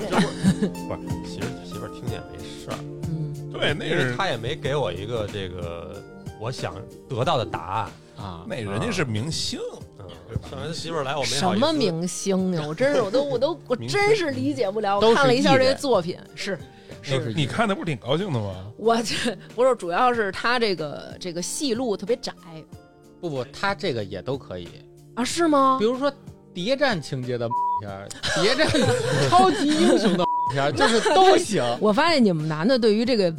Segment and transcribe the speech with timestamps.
[0.00, 6.02] 不是媳妇儿媳妇儿听见没事儿，嗯，对，那是他也没给我一个这个
[6.40, 6.74] 我想
[7.08, 7.90] 得到的答案。
[8.16, 9.58] 啊，那人家是明星，
[9.98, 12.64] 嗯对吧，上回他媳妇儿来，我没什么明星呀？
[12.64, 15.00] 我真是，我都我都我真是理解不了。
[15.00, 16.56] 我看了一下这个作品，是
[17.02, 18.70] 是你看的不是挺高兴的吗？
[18.76, 22.32] 我这不是主要是他这个这个戏路特别窄
[23.20, 24.68] 不不，他这个也都可以，
[25.16, 25.24] 啊？
[25.24, 25.84] 是吗比？
[25.84, 26.10] 如说
[26.54, 27.48] 谍战情节的
[27.80, 28.08] 片儿，
[28.40, 28.68] 谍战
[29.28, 31.62] 超级英雄的 片儿，就是都行。
[31.80, 33.30] 我发现你们男的对于这个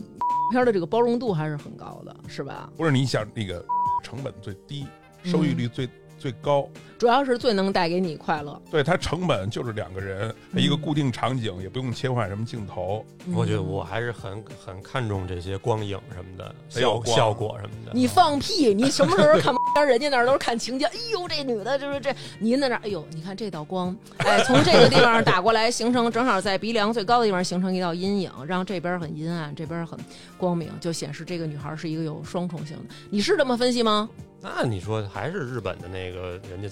[0.52, 2.70] 片儿的这个包容度还是很高的，是吧？
[2.76, 3.64] 不是你想那个
[4.04, 4.86] 成本最低，
[5.24, 5.88] 收益率最
[6.26, 8.60] 最高，主要是最能带给你快乐。
[8.72, 17.92] 对它成本就是两个人，嗯一个固定场景，也不用切换什么镜头，我觉得嗯我还是很很看重这些光影什么的效效果什么的。
[17.94, 18.74] 你放屁！
[18.74, 19.54] 你什么时候看？
[19.88, 20.86] 人家那儿都是看情节。
[20.90, 30.00] 哎呦，这女的就是这，您在那儿，哎呦，你看这道光， 哎，从这个地方打过来，形成正好在鼻梁最高的地方形成一道阴影，让这边很阴暗，这边很
[30.40, 32.96] 光明，就显示这个女孩是一个有双重性的。
[33.12, 34.10] 你是这么分析吗？
[34.46, 36.70] 那你说还是日本的那个人家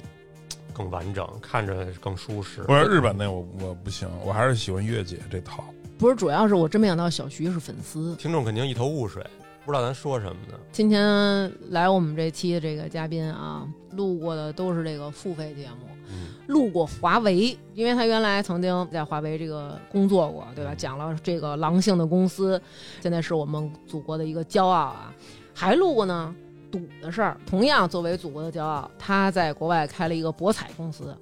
[0.71, 2.61] 更完整，看着更舒适。
[2.63, 5.63] 不是日本那我我不行，我还是喜欢月姐这套。
[5.97, 8.15] 不是，主要是我真没想到小徐是粉丝。
[8.17, 9.25] 听众肯定一头雾水，
[9.65, 10.57] 不知道咱说什么呢。
[10.71, 15.87] 今天来我们这期的这个嘉宾啊，录过的都是这个付费节目。
[16.09, 20.75] 嗯，路过华为，因为他原来曾经在华为这个工作过，对吧？
[20.75, 22.61] 讲了这个狼性的公司，
[23.01, 25.13] 现在是我们祖国的一个骄傲啊。
[25.55, 26.35] 还录过呢
[26.73, 31.15] 赌的事儿，同样作为祖国的骄傲，他在国外开了一个博彩公司，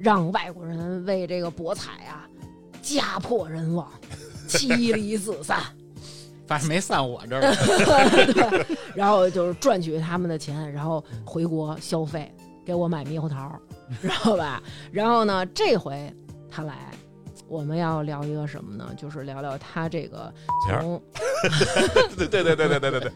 [0.00, 2.26] 让外国人为这个博彩啊
[2.82, 3.88] 家破人亡、
[4.48, 5.60] 妻离子散。
[6.48, 7.40] 反正没散我这儿，
[8.34, 12.34] 对，然后就是赚取他们的钱，然后回国消费，
[12.66, 13.56] 给我买猕猴桃，
[14.02, 14.60] 知道吧？
[14.90, 16.12] 然后呢，这回
[16.50, 16.90] 他来，
[17.46, 18.92] 我们要聊一个什么呢？
[18.96, 20.34] 就是聊聊他这个
[20.68, 21.00] 从，
[22.16, 23.12] 对对对对对对对对，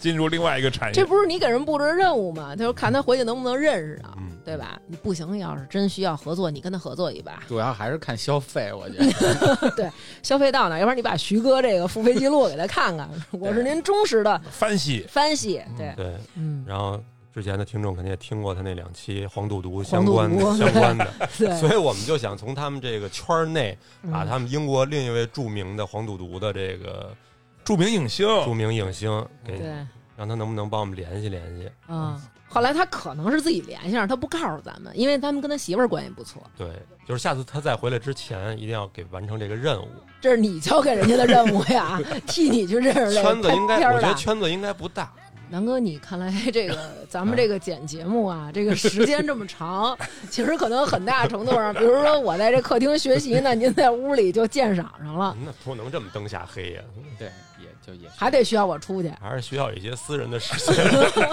[0.00, 0.94] 进入另外一个产业。
[0.94, 2.54] 这不是你给人布置的任务吗？
[2.56, 4.80] 他说看他回去能不能认识啊，嗯对吧？
[4.86, 9.70] 你不行，要是真需要合作，你跟他合作一把，主要还是看消费，我觉 得。
[9.76, 9.90] 对
[10.22, 10.78] 消费到哪？
[10.78, 16.14] 要不然你把徐哥这个付费记录给他看看，我是您忠实的翻析，翻析，对，对。
[16.34, 16.98] 嗯，然后
[17.34, 21.06] 之前的听众肯定也听过他那两期黄赌毒相关的相关的，
[21.58, 23.76] 所以我们就想从他们这个圈内，
[24.10, 27.14] 把嗯他们英国另一位著名的黄赌毒的这个
[27.68, 29.68] 著名影星，著名影星给对。
[30.16, 31.70] 让他能不能帮我们联系联系？
[31.86, 32.18] 嗯，
[32.48, 36.66] 后来他可能是自己联系上，他不告诉咱们，因为他们跟他媳妇儿关系不错，对，
[37.06, 39.88] 就是下次他再回来之前，一定要给完成这个任务。
[40.18, 44.14] 这是你交给人家的任务呀， 替你去认识这个圈子应该，我觉得。
[44.14, 45.12] 圈子应该不大。
[45.50, 46.76] 南哥，你看来这个
[47.08, 49.96] 咱们这个剪节目啊， 这个时间这么长，
[50.28, 56.82] 其实可能很大程度上，比如说我在这客厅学习呢，您在屋里就鉴赏上了，那不能这么灯下黑呀，
[57.18, 57.32] 对，也
[57.88, 59.08] 就也还得需要我出去。
[59.20, 60.84] 还是需要一些私人的时间。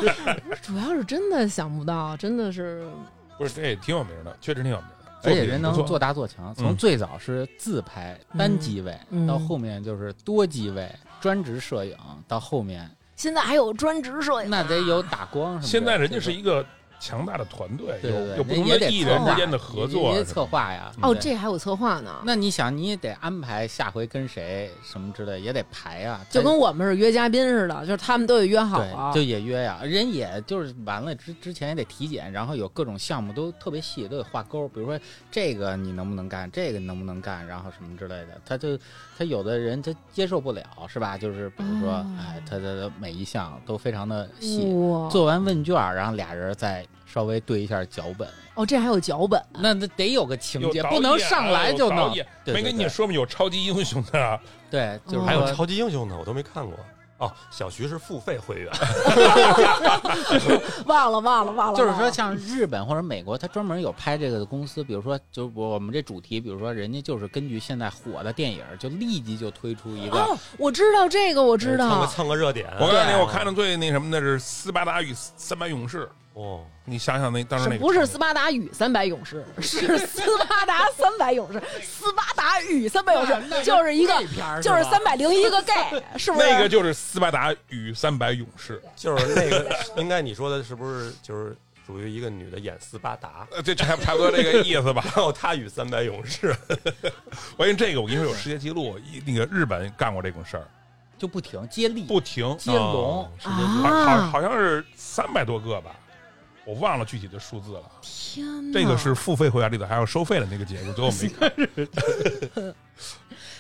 [0.64, 2.90] 主要是真的想不到，真的是
[3.38, 4.96] 不是这也挺有名的，确实挺有名的。
[5.24, 10.90] 而且人能做大做强，从最早是自拍单机位，嗯到后面就是多机位
[11.20, 15.68] 专职摄影，到后面现在还有专职摄影啊，那得有打光什么。
[15.68, 16.66] 现在人家是一个
[17.00, 20.24] 强大的团队，对对对有有不同也得的艺人策划之间的合作也。
[20.24, 20.92] 策划呀。
[21.02, 22.22] 哦，这还有策划呢。
[22.24, 26.26] 那你想，你也得安排下回跟谁什么之类，也得排啊。
[26.30, 34.68] 就跟我们是约嘉宾似的，就是他们都得约好啊，就也约呀，人也就是完了之之前也得体检，然后有各种项目都特别细，都得画勾。
[34.70, 38.42] 比如说这个你能不能干，这个能不能干，然后什么之类的。
[38.46, 38.78] 他就
[39.18, 41.18] 他有的人他接受不了，是吧？
[41.18, 44.74] 就是比如说，哦哎，他的每一项都非常的细。
[45.12, 46.86] 做完问卷，然后俩人再
[47.16, 52.14] 稍微对一下脚本，哦，这还有脚本，那那得有个情节，不能上来就弄有导。
[52.14, 53.14] 演没对对对跟你说吗？
[53.14, 54.38] 有超级英雄的啊，
[54.70, 56.78] 对，就是还有超级英雄的，我都没看过。
[57.18, 58.70] 哦，小徐是付费会员，
[60.86, 72.68] 忘了忘了忘了，就是说，像日本或者美国，它专门有拍这个的公司，比如说，就我我们这主题，比如说，人家就是根据现在火的电影，就立即就推出一个，哦，我知道这个，我知蹭个道，蹭个热点。
[72.82, 76.00] 我告诉你，我看的最那什么的是《斯巴达与三百勇士》，
[76.36, 79.46] 哦，你想想那当时那个不是斯巴达与三百勇士？
[79.62, 84.14] 是斯巴达三百勇士， 斯巴达与三百勇士，就是一个
[84.62, 86.44] 就是三百零一个 gay，是不是？
[86.52, 88.82] 那个就是《斯巴达与三百勇士。
[88.98, 91.56] 就是那个，应该你说的是不是就是
[91.88, 95.02] 属于一个女的演斯巴达，》，呃，这差差不多这个意思吧。
[95.06, 96.54] 然后她与三百勇士，
[97.56, 100.68] 我跟你这个，我跟你说有世界纪录，一那个日本干过这种事儿，
[101.18, 103.24] 就不停接力，不停，接龙。
[103.24, 105.96] 哦，世界纪录好好啊好像是三百多个吧。
[106.66, 107.84] 我忘了具体的数字了。
[108.02, 112.76] 天哪，这个是付费会员里头还要收费的那个节目，最后没看。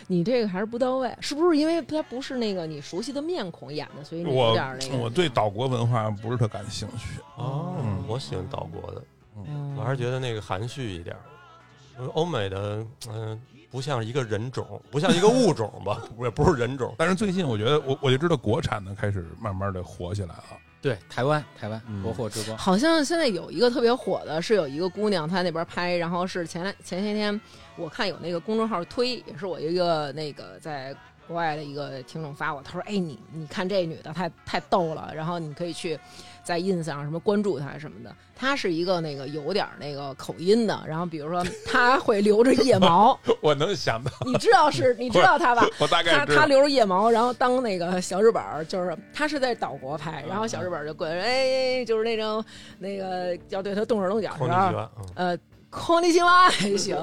[0.08, 4.98] 你这个还是不到位，是不是因为他不是那个你熟悉的面孔演的，所以你有点那个？
[4.98, 7.20] 我对岛国文化不是特感兴趣。
[7.38, 9.04] 哦嗯，我喜欢岛国的，
[9.48, 11.16] 嗯我还是觉得那个含蓄一点
[12.14, 13.42] 欧美的，嗯、
[13.72, 16.94] 不像一个人种，不像一个物种吧， 也不是人种。
[17.00, 20.44] 但是最近我觉得，我我就知道国产的开始慢慢的火起来了。
[20.86, 22.04] 对，台湾台湾嗯。
[22.04, 27.42] 国货之光，好像现在有一个特别火的，是有一个姑娘她那边拍，然后是前两前些天
[27.76, 30.96] 我看有那个公众号推，也是我一个那个在
[31.28, 36.00] 国外的一个听众发我，他说：“哎，你你看这女的太太逗了，然后你可以去
[36.46, 38.16] 在 ins 上什么关注他什么的。
[38.38, 45.66] 他是一个那个有点那个口音的，然后比如说他会留着腋毛， 我能想到，你知道是你知道他吧？
[45.80, 52.44] 我大概他他留着腋毛，然后当那个小日本儿，就是他是在岛国拍，然后小日本儿就过来，哎，就是那种
[52.78, 55.38] 那个要对他动手动脚空的呃，
[55.70, 56.98] 空尼青蛙还行，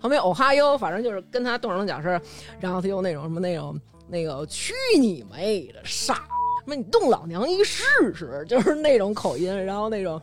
[0.00, 2.20] 后面欧哈哟，反正就是跟他动手动脚是，
[2.58, 6.20] 然后他又那种什么那种那个去你妹的傻，什
[6.64, 10.20] 么你动老娘一试试， 就是那种口音，然后那种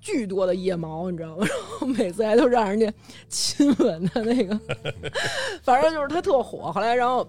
[0.00, 1.46] 巨多的腋毛，你知道吗？
[1.46, 2.92] 然后每次还都让人家
[3.28, 4.58] 亲吻他那个，
[5.62, 6.72] 反正就是他特火。
[6.72, 7.26] 后来然后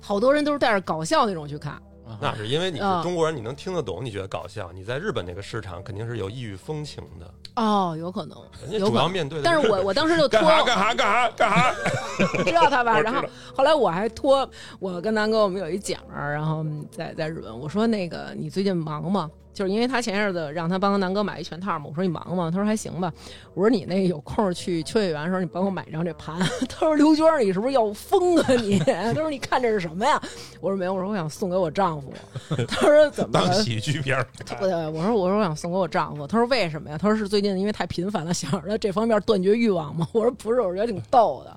[0.00, 4.70] 好多人都是带着搞笑那种去看，啊那是因为你是啊中国人，你能听得懂，你觉得搞笑。
[4.72, 9.08] 你在日本那个市场肯定是有异域风情的，哦，有可能，人家主要。
[9.08, 9.44] 面对的。
[9.44, 11.74] 但是我我当时就拖干啥干啥干啥
[12.16, 12.44] 干啥。
[12.44, 13.00] 知道他吧？
[13.00, 13.22] 然后
[13.54, 14.48] 后来我还托
[14.78, 19.30] 我跟南哥，我们有一姐们儿，然后在在日本，我说那个你最近忙吗？
[19.54, 22.50] 就是因为他前一阵子让他帮南哥买一全套嘛，我说你忙吗？
[22.50, 23.10] 他说还行吧。
[23.54, 26.38] 我说你那个有空去秋叶原的时候，你帮我买一张这盘。
[26.68, 28.78] 他说刘娟，你是不是要疯啊你？
[28.84, 30.20] 他说你看这是什么呀？
[30.60, 32.12] 我说没有，我说我想送给我丈夫。
[32.66, 33.54] 他说怎么当了？
[33.62, 34.26] 喜剧片儿
[34.60, 36.98] 对，我说我说我想送给我丈夫，他说为什么呀？
[36.98, 40.06] 他说是最近因为太频繁了，想着这方面断绝欲望嘛。
[40.12, 41.56] 我说不是，我觉得挺逗的。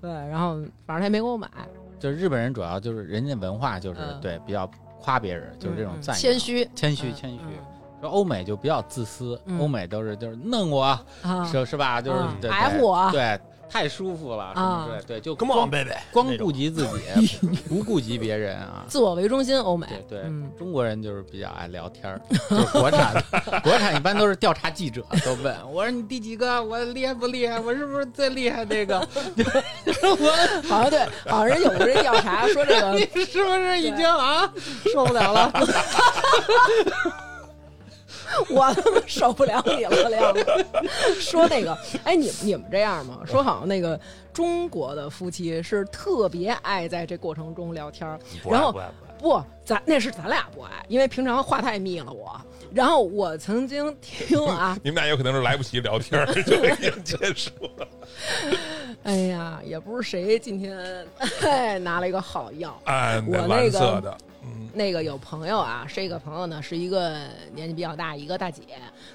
[0.00, 0.54] 对，然后
[0.86, 1.48] 反正他也没给我买，
[1.98, 6.20] 就是日本人主要就是人家文化就是嗯对比较夸别人，就是这种嗯赞扬。
[6.20, 7.38] 谦虚，嗯谦虚谦虚。
[7.42, 7.64] 嗯。
[8.00, 9.58] 说欧美就比较自私，嗯。
[9.58, 10.82] 欧美都是就是弄我，
[11.22, 12.00] 啊，是是吧？
[12.00, 12.18] 就是
[12.80, 13.08] 我。
[13.10, 17.36] 对，太舒服了，啊之类，对，就光 on baby，光那种顾及自己，
[17.68, 18.84] 不顾及别人啊。
[18.88, 28.98] 自我为中心，欧美对对，嗯中国人就是比较爱聊天儿， 就是国产的， 国产一般都是调查记者都问我说你第几个，我厉害不厉害，我是不是最厉害那个？
[28.98, 34.50] 我好像对，好像人有个人调查说这个你是不是已经啊？
[34.92, 35.52] 受不了了，
[38.50, 40.44] 我他妈受不了你了，亮子。
[41.20, 43.20] 说那个，哎，你你们这样吗？
[43.26, 43.98] 说好像那个
[44.32, 48.18] 中国的夫妻是特别爱在这过程中聊天儿，
[48.48, 49.16] 然后不爱不爱。
[49.18, 52.38] 不，咱那是咱俩不爱，因为平常话太密了我。
[52.74, 57.88] 然后我曾经听啊， 你们俩有可能是来不及聊天儿就已经结束了。
[59.04, 61.06] 哎呀，也不是谁今天
[61.42, 62.78] 哎拿了一个好药。
[62.84, 64.16] 哎我那个
[64.76, 67.16] 那个有朋友啊，是一个朋友呢，是一个
[67.54, 68.62] 年纪比较大一个大姐，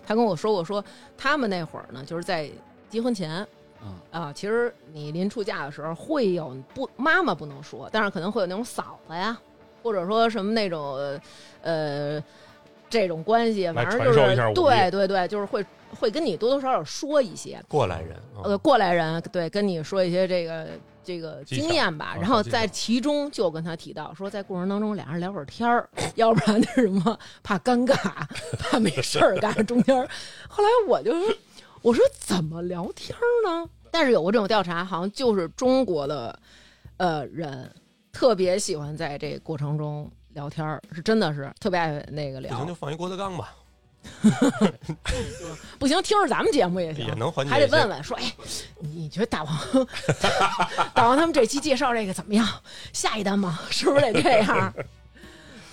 [0.04, 0.84] 她跟我说过说，
[1.16, 2.50] 他们那会儿呢，就是在
[2.90, 3.46] 结婚前
[3.84, 3.94] 嗯。
[4.10, 9.38] 啊，其实你临出嫁的时候会有不妈妈不能说，但是可能会有那种嫂子呀，
[9.84, 10.98] 或者说什么那种
[11.62, 12.22] 呃
[12.90, 14.20] 这种关系，反正就是
[14.56, 15.64] 对对对，就是会
[16.00, 20.68] 会跟你多多少少说一些，过来人，啊呃，过来人对跟你说一些这个
[21.04, 27.96] 这个经验吧，啊然后在其中就跟他提到说，在过程当中俩人聊会儿天儿， 要不然那什么怕尴尬，
[28.60, 29.66] 怕没事儿干。
[29.66, 29.96] 中间，
[30.48, 31.36] 后来我就说，
[31.82, 33.70] 我说怎么聊天儿呢？
[33.92, 36.38] 但是有过这种调查，好像就是中国的
[36.98, 37.70] 呃人
[38.12, 42.68] 特别喜欢在这过程中聊天儿，是真的是特别爱那个聊不行。
[42.68, 43.54] 就放一郭德纲吧，
[45.80, 48.34] 不行，听着咱们节目也行，也能缓解还得问问说，哎，
[48.80, 49.58] 你觉得大王
[50.94, 52.48] 大王他们这期介绍这个怎么样？
[52.94, 53.60] 下一单吗？
[53.70, 54.74] 是不是得这样？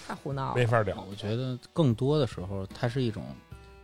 [0.06, 0.66] 太胡闹了没。
[0.66, 1.04] 法聊。
[1.11, 3.23] 我觉得更多的时候，它是一种，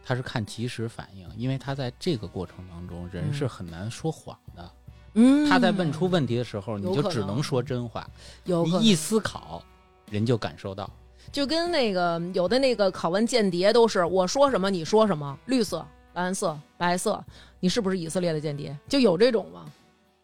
[0.05, 4.71] 它是看及时反应，因为他在这个过程当中，人是很难说谎的。
[5.15, 8.09] 嗯，他在问出问题的时候，你就只能说真话。
[8.45, 9.63] 有你一思考，
[10.11, 10.91] 人就感受到。
[11.33, 17.23] 就跟那个有的那个拷问间谍都是我说什么你说什么，绿色、蓝色、白色，
[17.61, 18.77] 你是不是以色列的间谍？
[18.89, 19.65] 就有这种吗？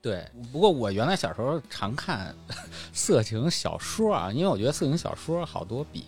[0.03, 2.35] 对，不过我原来小时候常看
[2.91, 6.05] 色情小说啊，因为我觉得色情小说好多比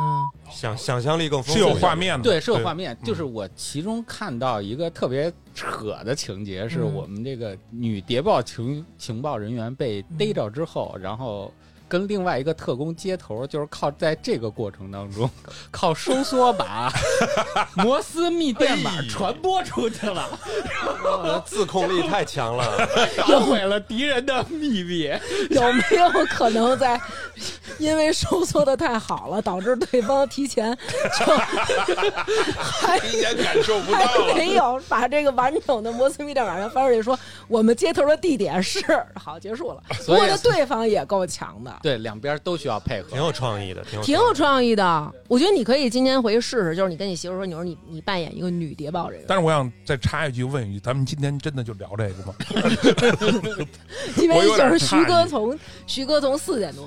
[0.00, 11.52] 嗯想想象力更丰富是，有画面的，对是有画面，嗯就是我其中看到一个特别扯的情节，是嗯我们这个女谍报情情报人员被逮着之后，然后
[11.88, 15.28] 跟另外一个特工接头，就是靠在这个过程当中，
[15.70, 16.92] 靠收缩把
[17.76, 20.28] 摩斯密电码传播出去了，
[21.46, 22.86] 自控力太强了。
[23.26, 25.10] 销毁了敌人的秘密。
[25.50, 27.00] 有没有可能在
[27.78, 30.76] 因为收缩的太好了，导致对方提前
[31.18, 31.36] 就
[32.56, 34.34] 还提前感受不到。
[34.34, 38.80] 没有把这个完整的摩斯密电码发出去，说我们接头的地点是
[39.14, 39.82] 好结束了。
[39.88, 41.77] 不所以过这对方也够强的。
[41.82, 43.18] 对，两边都需要配合挺。
[43.18, 44.34] 有创意的，挺有挺有。
[44.34, 52.34] 创意的，我觉得你可以今天回去试试，就是你跟你媳妇说，你说你你扮演一个女谍报这个，但是我想再插一句，问一句，咱们今天真的就聊这个吗？
[54.16, 56.86] 因为就是徐哥从徐哥从四点多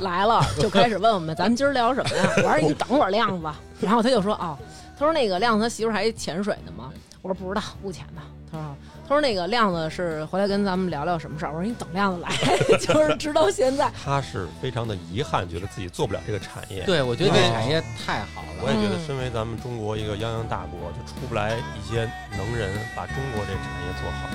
[0.00, 2.32] 来了，就开始问我们咱们今儿聊什么呀？
[2.36, 3.48] 我说你等会儿亮子，
[3.80, 4.58] 然后他就说哦，
[4.98, 6.92] 他说那个亮子他媳妇还潜水呢吗？
[7.22, 8.22] 我说不知道，不潜的。
[8.50, 11.52] 他说他说那个亮子是回来跟咱们聊聊什么事儿。
[11.52, 12.30] 我说你等亮子来，
[12.78, 13.90] 就是直到现在。
[14.02, 16.84] 他是非常的遗憾，觉得自己做不了这个产业。
[16.84, 18.74] 对，我觉得这产业太好了我也。
[18.74, 24.28] 觉得，身为咱们中国一个泱泱大国，就出不来一些能人把中国这产业做好。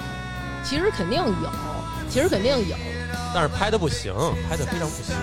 [0.63, 1.49] 其实肯定有，
[2.09, 2.75] 其实肯定有。
[3.33, 4.13] 但是拍的不行，
[4.47, 5.15] 拍的非常不行。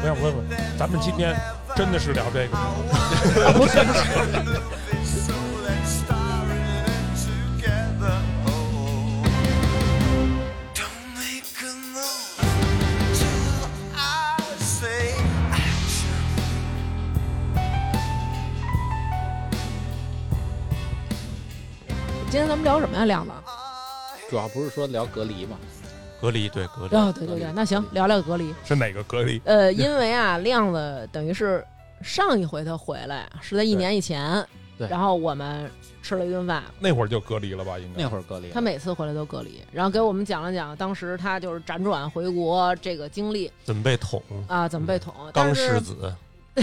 [0.00, 0.44] 我想问问，
[0.78, 1.36] 咱们今天
[1.76, 2.74] 真的是聊这个吗？
[3.54, 4.60] 不是不是，
[22.68, 23.32] 聊什么呀，亮子？
[24.28, 25.56] 主要不是说聊隔离嘛，
[26.20, 28.54] 隔离对隔离，哦，对对对，那行，聊聊隔离。
[28.62, 29.40] 是哪个隔离？
[29.46, 31.64] 呃，因为啊，亮子等于是
[32.02, 34.46] 上一回他回来是在一年以前，
[34.76, 35.70] 对然后我们
[36.02, 37.78] 吃了一顿饭，那会儿就隔离了吧？
[37.78, 38.50] 应该那会儿隔离。
[38.50, 44.22] 他每次回来都隔离，然后给我们讲了讲当时他就是辗转回国这个经历怎么被捅？
[44.46, 46.14] 啊，怎么被捅，刚但是狮子，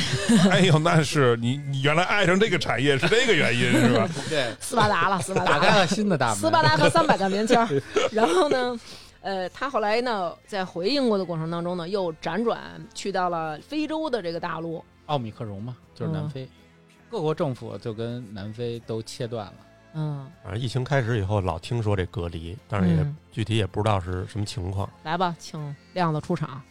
[0.51, 4.07] 哎呦，那是你你原来爱上这个产业是这个原因是吧？
[4.29, 6.35] 对，斯巴达了， 斯巴达，打开了新的大门。
[6.37, 8.79] 斯巴达和三百个棉签儿，然后呢？
[9.21, 12.59] 呃，他后来呢，在回英国的过程当中呢，又辗转
[12.93, 16.47] 去到了非洲的这个大陆，奥米克戎嘛，就是南嗯非，
[17.09, 19.53] 各国政府就跟南非都切断了。
[19.95, 24.87] 嗯，反正疫情开始以后，老听说这隔离，但是也嗯具体也不知道是什么情况。
[25.01, 26.61] 来吧，请亮子出场，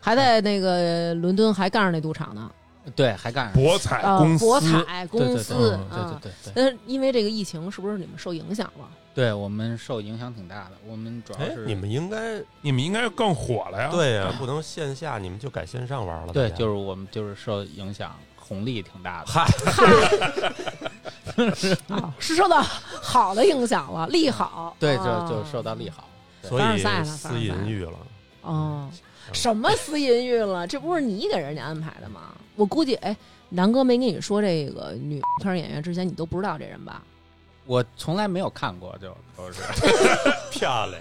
[0.00, 2.50] 还在那个伦敦还干着那赌场呢，
[2.96, 6.20] 对，还干博彩呃公，司，博彩公司嗯对啊。
[6.22, 8.88] 对对对，那因为这个疫情，是不是你们受影响了？
[9.14, 10.72] 对我们受影响挺大的。
[10.86, 16.32] 我们主要是，哎你们应该你们应该更火了呀。，对呀，不能线下，你们就改线上玩了。
[16.32, 19.26] 对，就是我们就是受影响，红利挺大的。
[19.26, 19.44] 嗨，
[21.88, 24.74] 啊，是受到好的影响了，利好。
[24.78, 26.08] 对，啊就就受到利好。
[26.42, 27.92] 所以私尔赛淫欲了。
[28.40, 28.90] 哦，
[29.32, 30.66] 什么私淫欲了？
[30.66, 32.31] 这不是你给人家安排的吗？
[32.56, 33.16] 我估计，哎，
[33.50, 37.02] 南哥没跟你说这个女片演员之前，你都不知道这人吧？
[37.64, 39.62] 我从来没有看过，就都是
[40.50, 41.00] 漂亮，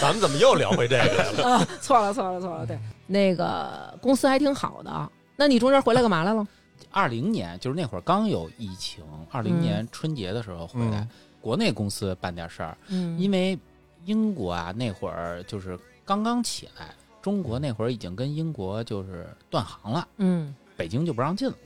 [0.00, 1.42] 咱们怎么又聊回这个来了？
[1.58, 2.64] 啊，错了，错了，错了。
[2.64, 5.10] 对，那个公司还挺好的。
[5.34, 6.46] 那你中间回来干嘛来了？
[6.92, 11.08] 二零年，就是那会儿刚有疫情，二零嗯年春节的时候回来，嗯
[11.40, 13.58] 国内公司办点事儿，嗯因为
[14.04, 16.94] 英国啊那会儿就是刚刚起来，
[17.26, 20.54] 中国那会儿已经跟英国就是断航了，嗯。
[20.76, 21.56] 北京就不让进了，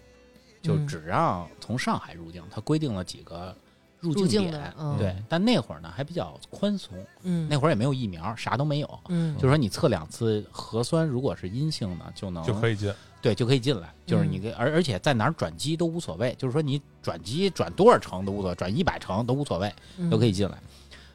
[0.62, 3.55] 就嗯只让从上海入境，它规定了几个
[3.99, 9.00] 入入境点，对，但那会儿呢还比较宽松，嗯，那会儿也没有疫苗，啥都没有。
[9.11, 9.35] 嗯。
[9.37, 12.90] 就是说，你测两次核酸，如果是阴性的，就能就可以进。
[13.21, 14.40] 对，就可以进来，就是你嗯。
[14.40, 19.71] 给，而而且在哪儿转机都无所谓，就是说你转机转多少程都无所谓，转一百程都无所谓，
[20.11, 20.57] 都可以进来。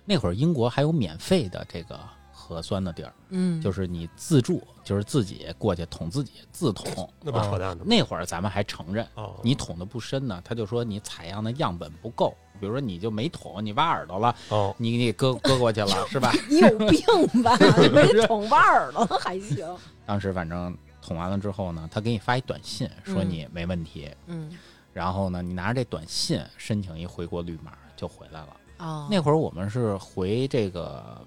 [0.03, 1.99] 那会儿英国还有免费的这个
[2.45, 7.09] 核酸的地儿，嗯，就是是你自助，就是自己过去捅自己，自捅。
[7.23, 7.83] 那不扯淡的？
[7.83, 16.31] 那会儿咱们还承认，哦，你捅的不深呢，他就说你采样的样本不够，比如说你就没捅，你挖耳朵了，哦，你你割割过去了是吧？
[16.47, 17.57] 你有病吧？
[17.81, 19.67] 你 没捅挖耳朵还行？
[20.05, 24.51] 当时反正捅完了之后呢，他给你发一短信说嗯你没问题，嗯
[24.93, 28.57] 然后呢，你拿着这短信申请一回国绿码就回来了。
[28.77, 31.21] 哦，那会儿我们是回这个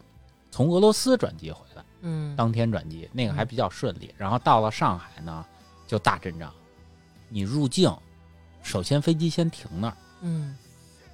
[0.51, 4.13] 从俄罗斯转机回来，嗯当天转机，那个还比较顺利。
[4.17, 5.45] 然后到了上海呢，
[5.87, 6.53] 就大阵仗。
[7.29, 7.95] 你入境，
[8.63, 10.57] 首先飞机先停那儿，嗯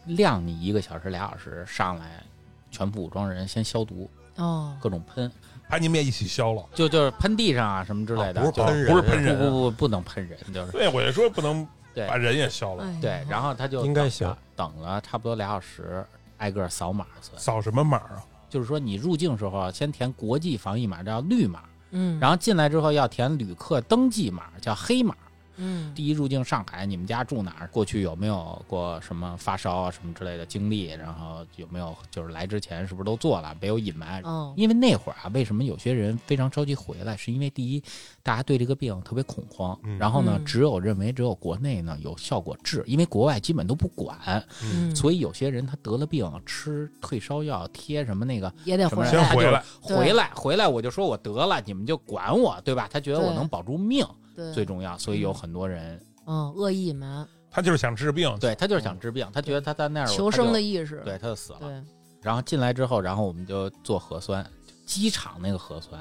[0.06, 2.22] 晾你一个小时俩小时，上来
[2.70, 5.30] 全副武装人先消毒，哦各种喷，
[5.68, 6.64] 把你们也一起消了。
[6.74, 12.84] 就就是喷地上啊什么之类的，哦不是喷人，不是喷人不不不不能喷人，就是对，我就说不能对把人也消了。
[12.84, 13.26] 哎对。
[13.28, 16.06] 然后他就应该行等了差不多俩小时，
[16.38, 17.40] 挨个扫码算。
[17.40, 18.24] 扫什么码啊？
[18.54, 21.64] 就是说你入境时候啊，先填国际防疫码，这叫绿码。
[21.90, 25.12] 嗯，然后进来之后要填旅客登记码，叫黑码。
[25.56, 27.68] 嗯第一入境上海，你们家住哪儿？
[27.68, 30.86] 过去有没有过什么发烧啊什么之类的经历？
[30.92, 33.56] 然后有没有就是来之前是不是都做了？
[33.60, 34.22] 没有隐瞒。
[34.22, 37.16] 哦因为那会儿啊，为什么有些人非常着急回来？
[37.16, 37.82] 是因为第一，
[38.22, 48.48] 大家对这个病特别恐慌，嗯然后呢，嗯只有认为只有国内呢有效果治，因为国外基本都不管，嗯，所以有些人他得了病，吃退烧药，贴什么那个
[48.90, 52.88] 回来，先回来，回来回来，我就说我得了，你们就管我，对吧？
[52.92, 61.58] 他觉得我能保住命对，最重要，所以有很多人嗯，恶意隐瞒，他就是想治病，对他就是想治病，他觉得他在那儿求生的意意识，对，他就死了。
[61.60, 61.82] 对，
[62.22, 64.44] 然后进来之后，然后我们就做核酸，
[64.86, 66.00] 机场那个核酸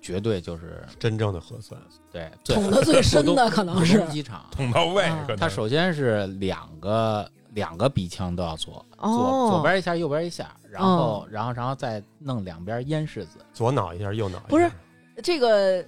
[0.00, 1.80] 绝对就是真正的核酸，
[2.12, 5.36] 对捅的最深的可能是机场，捅到位啊，可能。
[5.36, 9.48] 它首先是两个两个鼻腔都要做，哦。
[9.48, 14.46] 左左边一下，右边一下，然后然后然后再弄两边咽拭子，左脑一下，右脑一下。
[14.48, 14.70] 不是
[15.22, 15.84] 这个。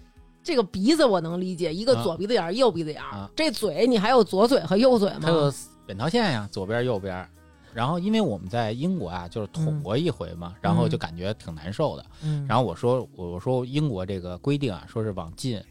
[0.49, 3.11] 这个鼻子我能理解，一个啊左鼻子眼儿，右鼻子眼儿。
[3.15, 5.21] 啊这嘴你还有左嘴和右嘴吗？
[5.25, 5.53] 还有？
[5.85, 7.29] 扁桃腺呀，左边右边。
[7.75, 12.07] 然后因为我们在英国啊，就是捅过一回嘛，然后就感觉挺难受的。
[12.23, 15.63] 嗯，然后我说我我说英国这个规定啊，说是往近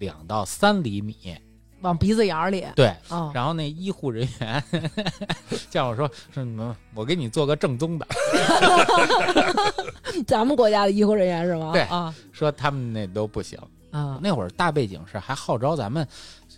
[0.00, 1.14] 两到三厘米，
[1.82, 2.66] 往鼻子眼儿里。
[2.74, 2.92] 对。
[3.10, 4.60] 哦，然后那医护人员
[5.70, 8.06] 叫我说说你们，我给你做个正宗的，
[10.26, 11.70] 咱们国家的医护人员是吗？
[11.72, 13.56] 对啊说他们那都不行。
[13.96, 16.06] 啊，那会儿大背景是还号召咱们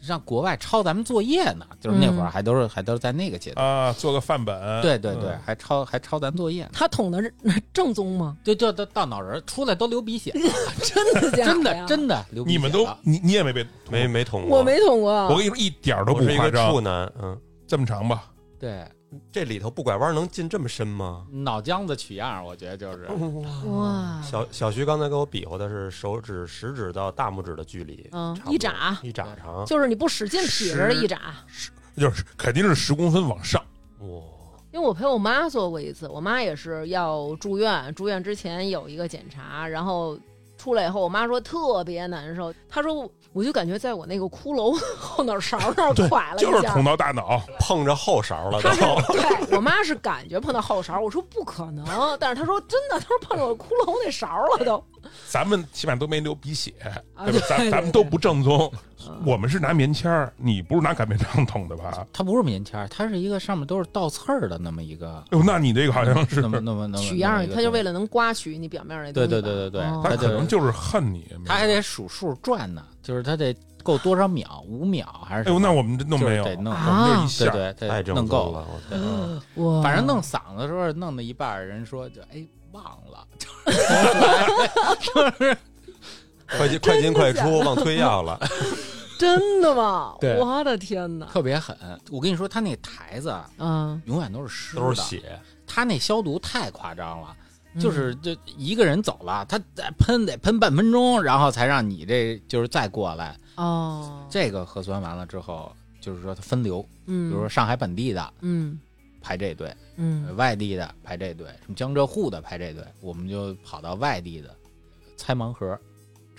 [0.02, 3.64] 让国外抄咱们作业呢，就是那会儿嗯还都是还都是在那个阶段。
[3.64, 5.40] 啊，做个范本，对对对，嗯。
[5.44, 7.32] 还抄还抄咱作业呢，他捅的是
[7.72, 8.36] 正宗吗？
[8.42, 10.32] 对就到到脑仁儿出来都流鼻血，
[10.82, 14.58] 真的假真的真的真的流鼻血你们都你你也没被没没捅过。
[14.58, 15.12] 我没捅过。
[15.28, 16.70] 我跟你说一点儿都不夸张。
[16.72, 18.24] 处，男，嗯，这么长吧？
[18.58, 18.84] 对
[19.32, 21.26] 这里头不拐弯能进这么深吗？
[21.30, 23.06] 脑浆子取样，我觉得就是
[23.66, 31.34] 哇，小小徐刚才给我比划的是手指食指到大拇指的距离，嗯一眨一掌长，就是你不使劲撇着的一眨。
[31.96, 33.60] 就是肯定是十公分往上，
[34.00, 34.06] 哇，
[34.72, 40.16] 因为我陪我妈做过一次，我妈也是要住院，住院之前有一个检查，然后
[40.56, 46.82] 出来以后，我妈说特别难受，她说我就感觉在我那个骷髅 后脑勺那儿垮了一下就是捅。
[46.84, 48.74] 到大脑， 碰着后勺了他。
[48.74, 51.86] 对我妈是感觉碰到后勺，我说不可能，
[52.18, 54.26] 但是她说真的，她说碰着我骷髅那勺
[54.58, 54.82] 了都。
[55.28, 56.72] 咱们起码都没流鼻血，
[57.14, 57.46] 啊对吧？
[57.48, 58.70] 咱咱们都不正宗，
[59.06, 62.04] 嗯我们是拿棉签儿，你不是拿擀面杖捅的吧？
[62.12, 69.26] 它不是棉签儿，它是一个上面都是倒刺儿的那么一个，哟，那你这个好像是那，么那么那么取样儿，那么一个东西她就为了能刮取你表面那东对。
[69.28, 83.26] 对对对对哦他可能就是恨你，他还得数数转呢，就是他得够多少秒，五秒还是哎呦，那我们这弄没有，就是得弄我们这一下，对对对，太够了，反正弄嗓子的时候，弄到一半，人说就哎忘了，
[85.00, 85.56] 就是
[86.58, 88.38] 快进快进快出，忘推药了。
[89.18, 90.14] 真的吗？
[90.38, 91.24] 我的天哪！
[91.24, 91.74] 特别狠。
[92.10, 97.34] 我跟你说，他那台子啊嗯，永远都是湿的，都是血，他那消毒太夸张了。
[97.74, 103.36] 嗯就是就一个人走了，他再喷得喷半分钟，然后才让你这就是再过来。
[103.56, 108.80] 哦，这个核酸完了之后，就是说他分流，嗯比嗯，如说上海本地的嗯
[109.20, 114.54] 排这队，嗯外地的排这队，什么江浙沪的排这队，我们就跑到外地的
[115.16, 115.78] 拆盲盒。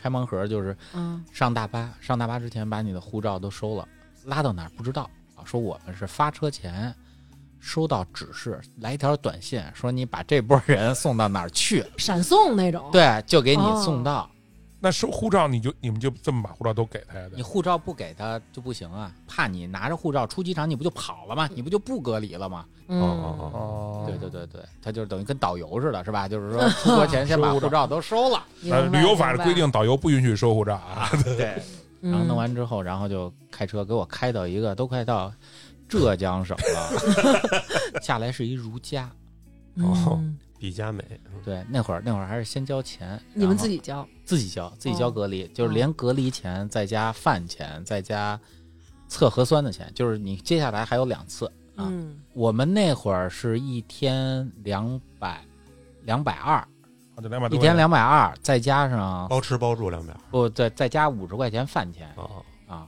[0.01, 3.85] 拆盲盒就是嗯上大巴，上大巴之前把你的护照都收了，
[4.23, 5.43] 拉到哪儿不知道啊。
[5.43, 6.95] 说我们是发车前
[7.59, 14.29] 收到指示，来一条短信说你把这波人送到哪儿去，闪送那种。，对，就给你哦送到。
[14.81, 21.49] 那收护照你就你们就这么把护照都给他呀你，护照不给他就不行啊，怕你拿着护照出机场，你不就跑了吗？
[21.53, 22.65] 你不就不隔离了吗？
[22.87, 26.29] 嗯，哦哦哦对对对对，他就等于跟导游似的，是吧？
[26.29, 28.41] 就是说 出国前先把护照都收了，
[28.71, 31.09] 呃，旅游法的规定，导游不允许收护照啊。
[31.37, 31.55] 对。
[32.01, 35.29] 嗯然后弄完之后，然后就开车给我开到一个都快到
[35.89, 39.09] 浙江省了， 下来是一如家。
[39.81, 40.21] 哦
[40.59, 41.01] 比佳美，
[41.41, 44.05] 对，那会儿那会儿还是先交钱，你们自己交。
[44.25, 48.37] 自己交，自己交哦隔离，就是连隔离钱再加饭钱再加
[49.07, 51.45] 测核酸的钱，就是你接下来还有两次
[51.77, 51.87] 啊。
[51.89, 52.19] 嗯。
[52.33, 55.41] 我们那会儿是一天两百
[56.03, 56.59] 两百二，
[57.15, 62.85] 好就两百，一天两百二，再加上包吃包住两边儿不再再加五十块钱饭钱哦，啊，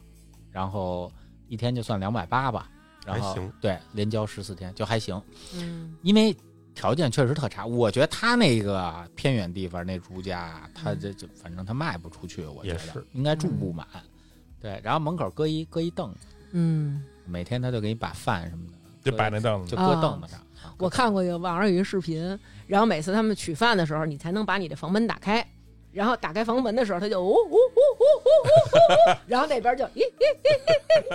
[0.51, 1.09] 然后
[1.47, 2.69] 一天就算两百八吧，
[3.13, 5.21] 然后还行对，连交十四天就还行，
[5.55, 6.35] 嗯因为
[6.73, 7.65] 条件确实特差。
[7.65, 13.85] 我觉得他那个偏远地方那如家啊，他这就反正他卖不出去，我觉得是应该住不满。
[14.59, 20.39] 对，然后门口搁一搁一凳子，嗯，每天他就给你把饭什么的就摆那凳子，就搁凳子上。
[20.39, 20.45] 啊
[20.77, 25.45] 我看过一个网上有一个视频，然后每次他们取饭的时候，你才能把你的房门打开，
[25.91, 30.01] 然后打开房门的时候，他就呜呜呜呜呜呜， 然后那边就咦，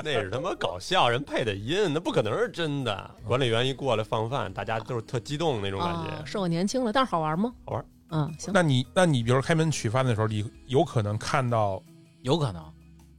[0.03, 3.11] 那是他妈搞笑，人配的音，那不可能是真的。
[3.27, 6.27] 管理员一过来放饭，大家都是特激动那种感啊，觉。
[6.27, 7.53] 是我年轻了，但是好玩吗？
[7.65, 7.85] 好玩。
[8.11, 8.53] 嗯，行。
[8.55, 11.83] 那你那你比如开门取饭的时候，你有可能看到
[12.23, 12.63] 有可能，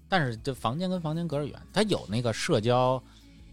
[0.07, 3.01] 但是这房间跟房间隔着远，他有那个社交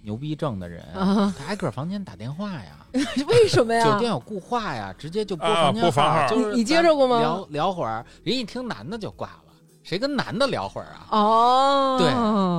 [0.04, 2.76] 牛逼症的人， 啊，他挨个房间打电话呀，
[3.26, 3.84] 为什么呀？
[3.84, 11.06] 酒店有固话呀，直接就拨啊房间拨房号就是你你接着过吗聊聊会儿，人一听男的就挂了，谁跟男的聊会儿啊？
[11.10, 12.08] 哦，对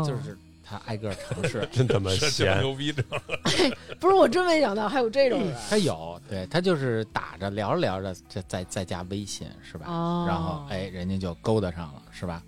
[0.07, 2.09] 就是他挨个尝试 真他妈
[2.59, 3.05] 牛逼症？
[3.99, 9.85] 不是我真没想到还有这种人他有，对他就是打着聊着聊着，再再再加微信是吧？
[9.87, 12.41] 哦，然后哎，人家就勾搭上了是吧？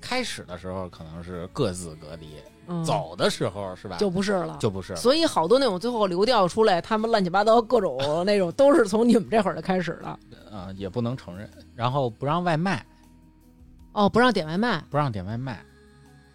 [0.00, 2.28] 开始的时候可能是各自隔离，
[2.66, 3.96] 嗯走的时候是吧？
[3.96, 4.94] 就不是了，就不是。
[4.96, 10.08] 所以好多那种最后流调出来，他们乱七八糟各种那种，都是从你们这会儿就开始的。
[10.56, 11.48] 啊、也不能承认。
[11.76, 12.84] 然后不让外卖，
[13.92, 15.64] 哦，不让点外卖，不让点外卖，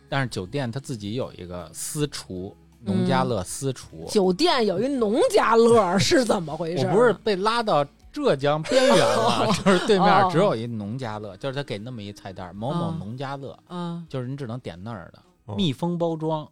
[0.09, 4.05] 但是酒店他自己有一个私厨，农家乐私厨。
[4.09, 6.85] 酒店有一农家乐是怎么回事？
[6.87, 15.21] 我不是被拉到浙江边缘了， 就是对面哦只有一农家乐，就是他给那么一菜单，某某哦农家乐，啊，就是你只能点那儿的，哦
[15.55, 16.47] 密封包装，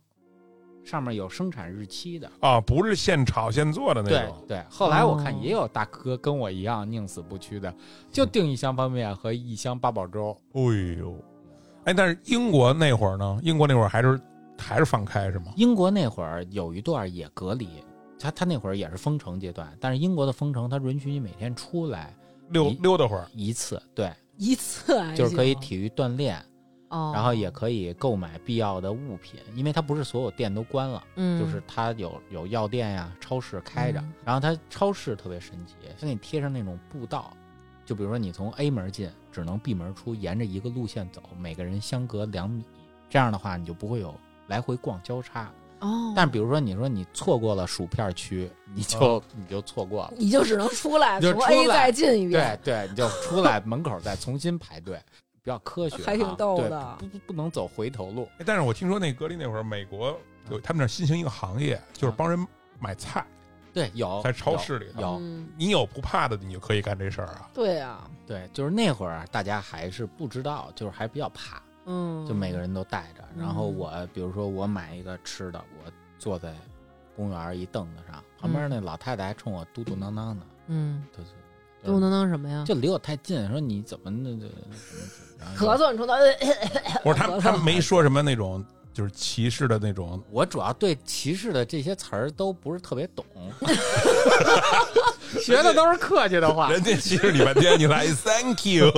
[0.83, 2.29] 上面有生产日期的。
[2.41, 4.45] 啊，不是现炒现做的那种。
[4.47, 7.73] 对对，后来我看哦也有大哥跟我一样宁死不屈的，
[8.11, 10.37] 就订一箱方便面和一箱八宝粥。
[10.53, 10.61] 哎
[10.99, 11.15] 呦，
[11.85, 13.39] 哎，但是英国那会儿呢？
[13.43, 14.19] 英国那会儿还是
[14.57, 15.53] 还是放开是吗？
[15.55, 17.67] 英国那会儿有一段也隔离，
[18.19, 22.13] 他他那会儿也是封城阶段，但是英国的封城，它允许你每天出来
[22.49, 23.25] 溜一溜达会儿。
[23.33, 26.43] 一次，对，一次就是可以体育锻炼，
[26.93, 37.35] 哦，然后也可以购买必要的物品，因为它不是所有店都关了，嗯，就是它有有药店呀、超市开着，嗯然后它超市特别神奇，它给你贴上那种步道，
[37.83, 42.63] 就比如说你从 A 门进，只能 B 门出，沿着一个路线走，每个人相隔两米，
[43.09, 44.13] 这样的话你就不会有
[44.47, 45.51] 来回逛交叉。
[45.79, 50.13] 哦，但比如说你说你错过了薯片区，你就、你就错过了。
[50.15, 54.97] 你就只能出来，从你就出 A 来再进一遍，对对，你就出来门口再重新排队，
[55.43, 58.27] 比较科学、啊，还挺逗对的不不不能走回头路。
[58.39, 60.17] 哎但是我听说那隔离那会儿，美国
[60.49, 62.47] 有他们那儿新兴一个行业，就是帮人
[62.79, 63.25] 买菜，
[63.73, 67.49] 对，有在超市里头有，嗯，你有不怕的，你就可以干这事儿啊。
[67.53, 73.23] 对啊，对，就是那会儿啊大家还是不知道，就是还比较怕，嗯，就每个人都带着。
[73.37, 76.53] 然后嗯我比如说我买一个吃的，我坐在
[77.17, 81.31] 公园一凳子上，旁边那老太太还冲我嘟嘟囔囔的，嗯，就是
[81.83, 82.63] 嘟囔囔什么呀？
[82.65, 84.45] 就离我太近，说你怎么那这
[85.57, 85.77] 咳。
[85.77, 86.17] 嗽，你说他
[87.03, 93.25] 不是他，他没说什么那种就是歧视的那种，我主要对歧视的这些词儿都不是特别懂，
[95.41, 96.69] 学的都是客气的话。
[96.71, 98.89] 人家歧视你半天，你来 thank you。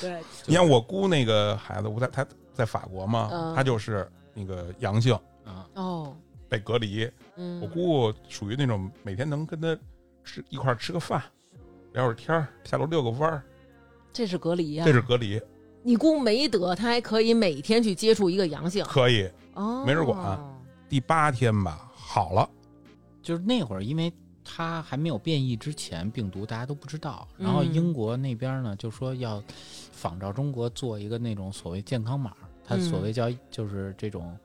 [0.00, 6.16] 对，你看我姑那个孩子，我在他在法国嘛，嗯他就是那个阳性啊，哦，
[6.48, 7.08] 被隔离。
[7.36, 9.76] 嗯，我姑属于那种每天能跟他
[10.24, 11.22] 吃一块儿吃个饭，
[11.94, 13.42] 聊会儿天儿，下楼遛个弯儿，
[14.12, 14.92] 这是隔离呀这。
[14.92, 15.40] 是隔离，
[15.84, 19.30] 你姑没得，她还可以每天去接触一个阳性可以。
[19.54, 20.38] 哦，没人管
[20.88, 22.48] 第八天吧，好了，
[23.22, 24.12] 就是那会儿，因为
[24.44, 27.28] 它还没有变异之前，病毒大家都不知道。
[27.38, 29.40] 然后嗯英国那边呢，就说要
[29.92, 32.32] 仿照中国做一个那种所谓健康码，
[32.66, 34.36] 它嗯所谓叫就是这种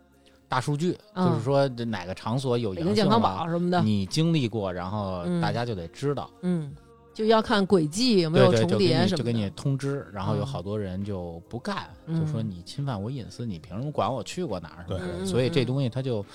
[0.47, 6.29] 大数据，嗯就是说哪个场所有北京健康阳性了，宝什么的，你经历过，然后嗯大家就得知道。
[6.41, 6.71] 嗯，
[7.19, 9.17] 就要看轨迹有没有重叠什么的。
[9.17, 10.45] 就给你通知，然后有嗯。
[10.45, 12.17] 好多人就不干，嗯。
[12.17, 15.17] 就说你侵犯我隐私，你凭什么管我去过哪儿什么的。
[15.17, 16.25] 对所以这东西他就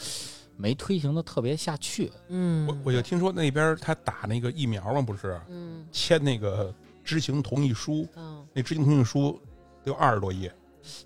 [0.58, 2.12] 没推行的特别下去。
[2.28, 5.40] 嗯，我我就听说那边他打那个疫苗嘛，不是？
[5.48, 5.86] 嗯。
[5.90, 6.70] 签那个
[7.02, 8.46] 知情同意书，嗯。
[8.52, 9.40] 那知情同意书
[9.82, 10.52] 得有二十多页，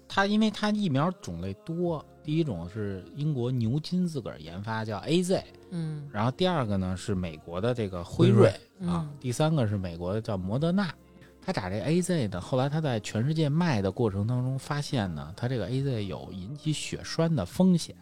[0.09, 6.09] 他因为他疫苗种类多，第一种是英国牛津自个儿研发叫 A Z，嗯。
[6.13, 10.95] 然后第二个呢是美国的这个辉瑞啊嗯，第三个是美国的叫摩德纳。
[11.41, 17.97] 他打这 A Z 的，后来他在全世界卖的过程当中发现呢，他这个 A Z 有引起血栓的风险，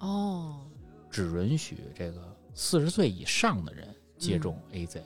[0.00, 0.66] 哦，
[1.08, 3.86] 只允许这个四十岁以上的人
[4.16, 5.04] 接种嗯 A Z。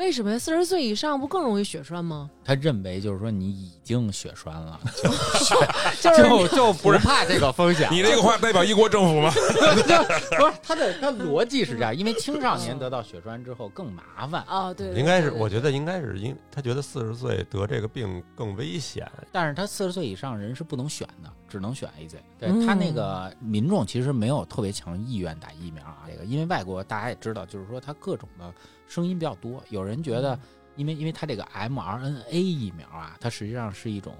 [0.00, 0.38] 为什么呀？
[0.38, 2.30] 四十岁以上不更容易血栓吗？
[2.42, 4.80] 他认为就是说你已经血栓了，
[6.00, 7.86] 就是就就不怕这个风险。
[7.92, 9.30] 你这个话代表一国政府吗？
[9.36, 22.18] 不是他的他逻辑是这样，因为青少年得到血栓之后更麻烦，哦，对，对应该是，我觉得应该是因他觉得四十岁得这个病更危险，但是他四十岁以上人是不能选的，只能选 A Z。
[22.38, 28.54] 对嗯他那个民众其实没有特别强意愿打疫苗啊，这个因为外国大家也知道，就是说他各种的
[28.86, 30.38] 声音比较多，有人觉得。
[30.76, 34.14] 因为因为它这个 mRNA 疫苗啊，它实际上是一种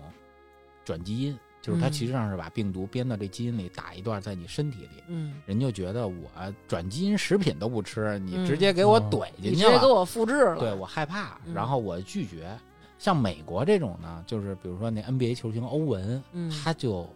[0.84, 5.02] 转基因，就是它其实际上是把病毒编到这基因里，打一段在你身体里。
[5.06, 6.28] 嗯，人就觉得我
[6.68, 12.54] 转基因食品都不吃，你嗯直接给我哦怼进去了，直接给我复制了，对我害怕，嗯然后我拒绝。
[12.98, 17.08] 像美国这种呢，就是比如说那 NBA 球星欧文，嗯他就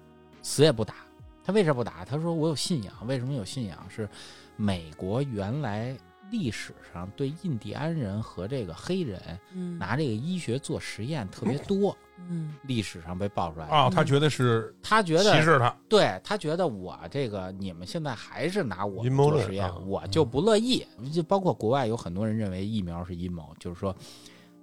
[0.44, 0.94] 死也不打。
[1.42, 2.04] 他为啥不打？
[2.04, 2.94] 他说我有信仰。
[3.06, 3.78] 为什么有信仰？
[3.88, 4.08] 是
[4.56, 5.94] 美国原来
[6.30, 9.20] 历史上对印第安人和这个黑人
[9.52, 13.66] 嗯拿这个医学做实验特别多，嗯历史上被爆出来。
[13.66, 20.86] 啊，他觉得是他觉得歧视他，对他觉得我这个你们现在还是拿我阴谋论做实验啊，我就不乐意。
[21.12, 23.94] 就包括国外有很多人认为疫苗是阴谋，就是说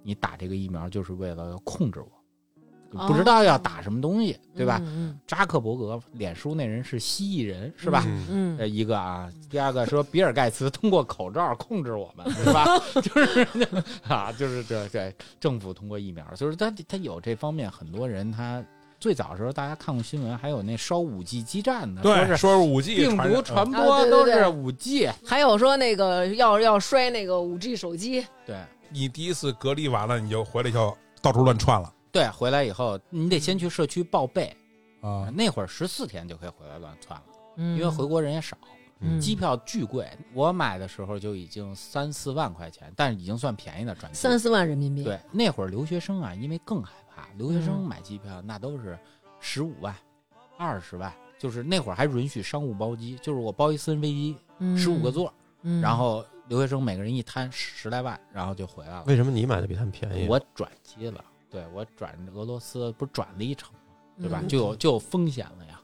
[0.02, 2.21] 你打这个疫苗就是为了要控制我，哦
[3.06, 4.80] 不知道要打什么东西，对吧？
[4.84, 8.04] 嗯扎克伯格，脸书那人是蜥蜴人，是吧？
[8.06, 8.58] 嗯嗯。
[8.58, 12.64] 这一个啊，第二个说比尔盖茨通过口罩控制我们，是吧？
[13.00, 13.46] 就是
[14.06, 18.62] 啊，就是这这政府通过疫苗，就是他他有这方面，很多人他
[19.00, 28.56] 最早的时候大家看过新闻，还有那烧五 G 基站的，对，说是五 G 病毒传播都是五 G，还有说那个要要摔那个五 G 手机，对。
[28.94, 34.54] 你第一次隔离完了，你就回来就到处乱窜了对，回来以后你得先去社区报备，
[35.00, 35.28] 啊。
[35.34, 38.56] 那会儿十四天就可以回来乱窜了，因因为回国人也少。
[39.04, 44.16] 嗯机票巨贵，我买的时候就已经三四万块钱，但是已经算便宜的转机。
[44.16, 48.96] 三四万人民币，对，那会儿留学生啊，因为更害怕，留学生嗯买机票那都是
[49.40, 49.92] 十五万、
[50.56, 59.02] 二十万，就是那会儿还允许商务包机，就是我包一私人飞机，嗯，十五个座，嗯，然后留学生每个人一摊十来万，然后就回来了。
[59.08, 60.28] 为什么你买的比他们便宜？
[60.28, 63.78] 我转机了，对我转俄罗斯不是转了一程吗，
[64.18, 64.40] 对吧？
[64.42, 65.78] 嗯就有就有风险了呀。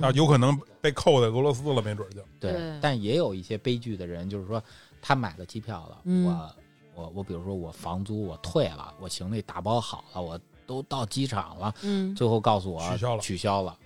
[0.00, 4.62] 啊，有可能被扣在俄罗斯了，没准儿就对，对但也有一些悲剧的人，就是说
[5.02, 6.54] 他买了机票了，嗯我
[6.94, 13.78] 我我比如说我房租我退了，我行李打包好了，我都到机场了，嗯最后告诉我取消了取消了，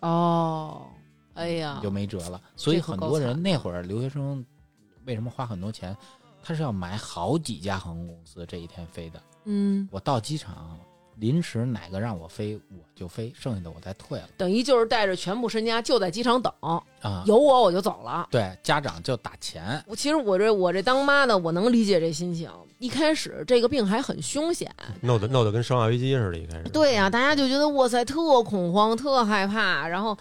[0.00, 0.86] 哦，
[1.34, 2.40] 哎呀你就，没辙了。
[2.56, 4.42] 所以很多人那会儿留学生
[5.04, 5.94] 为什么花很多钱，
[6.42, 9.22] 他是要买好几家航空公司这一天飞的。
[9.44, 10.78] 嗯，我到机场
[11.16, 16.82] 临时哪个让我飞我就飞，剩下的我再退了等于就是带着全部身家就在机场等，啊。
[17.26, 18.26] 有我我就走了。
[18.30, 22.50] 对，家长就打钱，我其实我这我这当妈的，我能理解这心情。
[22.78, 24.68] 一开始这个病还很凶险，
[25.02, 26.64] 弄得弄得跟生化危机似的，一开始。
[26.72, 30.16] 对呀、大家就觉得哇塞，特恐慌，特害怕，然后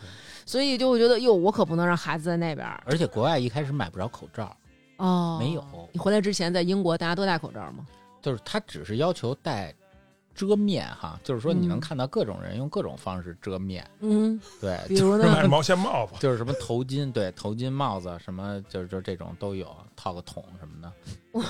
[0.45, 4.55] 所以就会觉得哟，我可不能让孩子在那边而且国外一开始买不着口罩，
[4.97, 5.37] 哦。
[5.39, 7.85] 没有你回来之前在英国，大家都戴口罩吗？
[8.21, 9.73] 就是他只是要求戴
[10.33, 15.43] 遮面哈，就是说你能嗯看到各种人用各种方式遮面，嗯，对，比如呢买？
[15.47, 20.91] 毛线帽子，就是什么头巾，对，头巾、帽子什么，就是就这种都有，套个桶什么的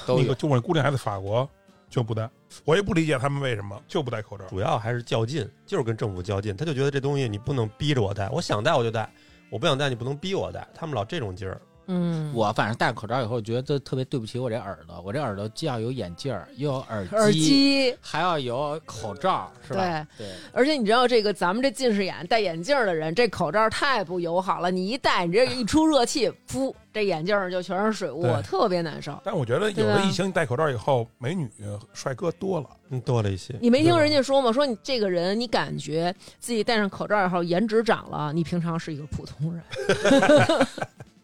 [0.08, 0.36] 都有那个。
[0.36, 1.48] 就我姑娘还在法国
[1.90, 2.28] 就不戴，
[2.66, 4.46] 我也不理解他们为什么就不戴口罩。
[4.46, 6.56] 主要还是较劲，就是跟政府较劲。
[6.58, 9.08] 他就觉得这东西你不能逼着我戴，我想戴我就戴，
[9.52, 10.68] 我不想戴你不能逼我戴。
[10.74, 11.62] 他们老这种劲儿，
[11.94, 17.96] 嗯，我反正戴口罩以后，觉得特别对不起我这耳朵，我这耳朵既要有眼镜儿，又有耳机，耳机。
[18.00, 20.08] 还要有口罩，是吧？
[20.18, 24.72] 对对而且你知道这个咱们这近视眼戴眼镜儿的人，这口罩太不友好了。
[24.72, 29.20] 你一戴，你这一出热气，噗，这眼镜儿就全是水雾，特别难受。
[29.26, 31.50] 但我觉得有了疫情，你戴口罩以后，美女
[31.94, 32.70] 帅哥多了。
[32.90, 33.54] 嗯，多了一些。
[33.60, 34.52] 你没听人家说吗？
[34.54, 39.64] 说你这个人，你感觉自己戴上口罩以后颜值涨了，你平常是一个普通人。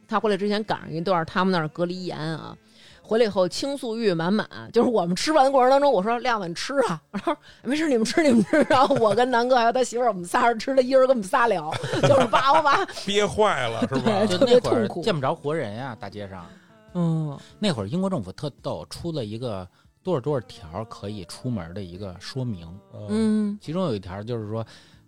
[0.08, 2.56] 他回来之前赶上一段他们那儿隔离严啊，
[3.02, 4.48] 回来以后倾诉欲满满。
[4.74, 8.66] 就是我们吃饭的过程当中，我说亮子你吃啊， 然后没事，你们吃你们吃。
[8.70, 12.86] 然后我跟南哥还有他媳妇儿，我们仨人吃了，一人跟我们仨聊，就是叭叭叭。
[13.06, 14.02] 憋坏了是吧？
[14.04, 16.46] 对特别就那会儿痛苦见不着活人呀，大街上。
[16.94, 19.68] 嗯那会儿英国政府特逗，出了一个
[20.02, 22.68] 多少多少条可以出门的一个说明，
[23.10, 24.66] 嗯，其中有一条就是说，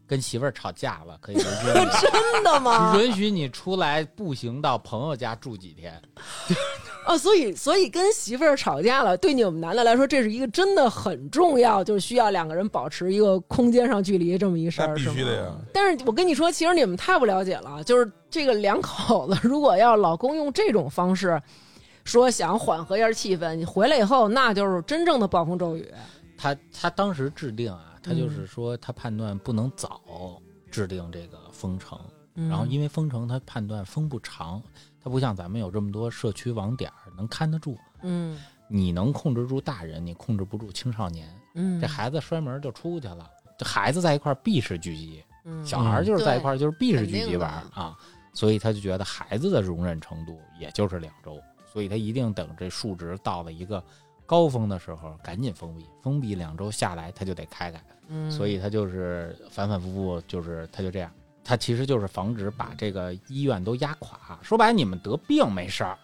[0.09, 2.97] 跟媳妇儿吵架了，可以 允许真的吗？
[2.99, 6.01] 允许你出来步行到朋友家住几天。
[7.05, 15.51] 哦，所以所以跟媳妇儿吵架了，对你们男的来说，这是一个真的很重要，就是需要两个人保持一个空间上距离这么一事儿，必须的呀。
[15.71, 21.41] 但是我跟你说，其实你们太不了解了，就是这个两口子，如果要老公用这种方式
[22.03, 25.87] 说想缓和一下气氛，你回来以后那就是真正的暴风骤雨。
[26.37, 30.41] 他他当时制定啊，他嗯就是说他判断不能早
[30.71, 31.99] 制定这个封城，
[32.33, 34.59] 嗯然后因为封城他判断封不长，
[34.99, 37.77] 他不像咱们有这么多社区网点能看得住。
[38.01, 41.29] 嗯你能控制住大人，你控制不住青少年。
[41.53, 47.95] 嗯这孩子摔门就出去了，这孩子在一块儿必是聚集，嗯小孩就是在一块儿就是必是聚集玩儿啊，
[48.33, 51.39] 所以他就觉得孩子的容忍程度也就是两周，
[51.71, 53.83] 所以他一定等这数值到了一个
[54.29, 57.81] 高峰的时候赶紧封闭，封闭两周下来，它就得开开。
[58.09, 61.11] 嗯，所以它就是反反复复，就是它就这样。
[61.43, 64.37] 它其实就是防止把这个医院都压垮。
[64.43, 65.97] 说白了，你们得病没事儿，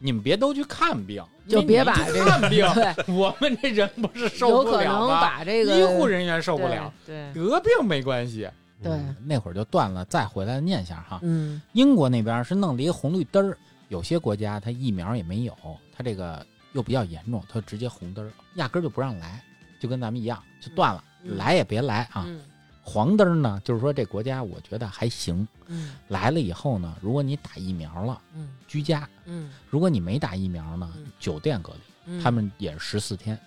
[0.00, 2.66] 你们别都去看病，就别把这个看病。
[2.74, 5.08] 对，我们这人不是受不有可能？
[5.20, 8.50] 把这个医护人员受不了，对，得病没关系。
[8.82, 11.20] 对嗯那会儿就断了，再回来念一下哈。
[11.22, 13.56] 嗯英国那边是弄了一个红绿灯儿，
[13.88, 15.56] 有些国家它疫苗也没有，
[15.96, 19.42] 它这个又比较严重，他直接红灯儿，压根儿就不让来，
[19.80, 22.24] 就跟咱们一样，就断了，嗯来也别来啊。
[22.26, 22.40] 嗯
[22.84, 33.38] 黄灯儿呢，就是说这国家我觉得还行，嗯来了以后呢，如果你打疫苗了，嗯居家；嗯如果你没打疫苗呢嗯，酒店隔离，嗯，他们也是十四天。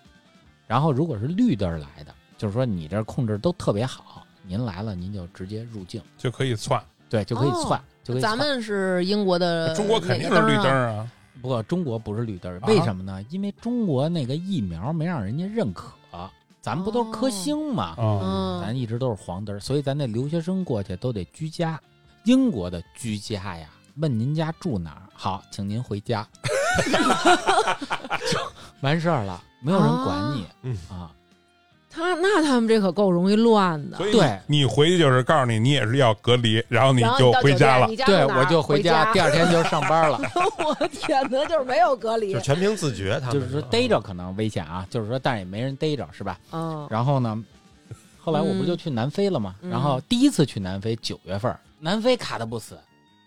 [0.67, 6.81] 然后如果是绿灯儿来的，就是说你这控制都特别好，您来了您就直接入境，就可以窜。
[7.09, 8.31] 对，就可以哦窜，就可以窜。
[8.31, 11.11] 咱们是英国的，中国肯定是绿灯啊。
[11.36, 13.24] 啊，不过中国不是绿灯为什么呢？
[13.30, 15.91] 因为中国那个疫苗没让人家认可，
[16.62, 17.95] 咱们不都是科兴吗？
[18.62, 21.80] 咱一直都是黄灯儿，所以咱那留学生过去都得居家。
[22.24, 26.28] 英国的居家呀，问您家住哪儿，好，请您回家，
[28.32, 28.39] 就
[28.82, 30.45] 完事儿了，没有人管你。
[30.63, 30.78] 嗯。
[30.89, 31.12] 啊。
[31.95, 33.97] 他那他们这可够容易乱的。
[33.97, 37.88] 所以对你回去就是告诉你，你也是要隔离，然后你就回家了。
[38.05, 40.19] 对，我就回家，第二天就上班了。
[40.60, 42.39] 我天哪，就是没有隔离就。
[42.41, 46.38] 全凭自觉，他们就是说逮着可能危险啊，就是说，但是也没人逮着，是吧？
[46.51, 47.41] 嗯然后呢，
[48.19, 49.55] 后来我不就去南非了吗？
[49.62, 52.77] 嗯然后第一次去南非九月份，南非卡的不死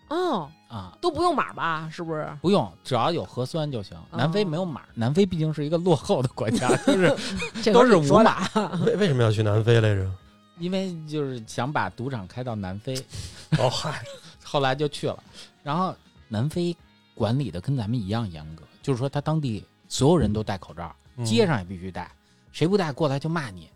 [0.08, 1.88] 哦，啊，都不用码吧？
[1.92, 2.28] 是不是？
[2.40, 3.96] 不用，只要有核酸就行。
[3.96, 8.48] 哦南非没有码，南非毕竟是一个落后的国家， 就是都是无码，
[8.86, 10.10] 为为什么要去南非来着？
[10.58, 12.94] 因为就是想把赌场开到南非，
[13.58, 14.02] 哦嗨，
[14.42, 15.22] 后来就去了。
[15.62, 15.94] 然后
[16.26, 16.76] 南非
[17.14, 22.10] 管理的跟咱们一样严格，就是说他当地所有人都戴口罩，嗯街上也必须戴，
[22.50, 23.70] 谁不戴过来就骂你，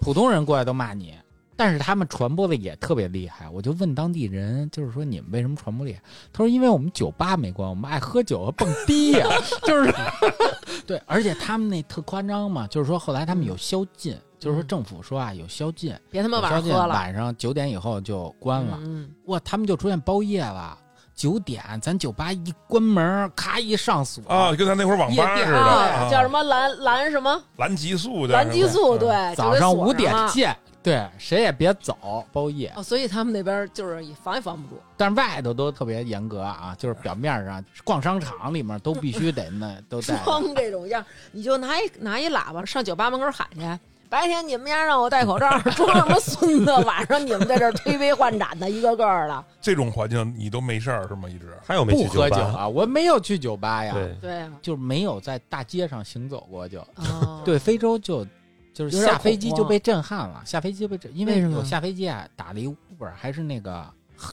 [0.00, 1.14] 普通人过来都骂你。
[1.56, 6.02] 但是他们传播的也特别厉害，我就问当地人，就是说你们为什么传播厉害？
[6.32, 9.26] 他说因为我们酒吧没关，我们爱喝酒和蹦迪呀、
[9.64, 9.94] 就是
[10.86, 16.94] 对，而且他们那特夸张嘛，就是说后来他们有宵禁，就是说政府说啊有宵禁，别他妈晚上喝了。
[16.94, 18.78] 晚上九点以后就关了。
[18.82, 20.78] 嗯，哇，他们就出现包夜了。
[21.14, 28.96] 九点，咱酒吧一关门，咔一上锁啊，跟咱那会儿网吧店似的，叫什么蓝蓝什么蓝激素的，蓝激素？
[28.96, 32.72] 嗯对，早上五点见，对，谁也别走，包夜。
[32.76, 34.80] 哦，所以他们那边就是也防也防不住。
[34.96, 40.24] 但是外头都特别严格啊，就是表面上逛商场里面都必须得那都带着。
[40.24, 43.60] 装这种样，你就拿一拿一喇叭上酒吧门口喊去。
[44.08, 46.72] 白天你们家让我戴口罩， 装什么孙子？
[46.84, 49.44] 晚上你们在这儿推杯换盏的，一个个的。
[49.58, 51.26] 这种环境你都没事儿是吗？
[51.26, 52.14] 一直还有没不去吧？
[52.14, 56.80] 喝酒啊，我没有去酒吧呀，对，对啊，就没有在大街上行走过就。
[56.96, 58.26] 哦，对，非洲就
[58.72, 63.86] 就是下飞机就被震撼了，下飞机就被震，因为为什么有下飞机啊，打了一 Uber，还是那个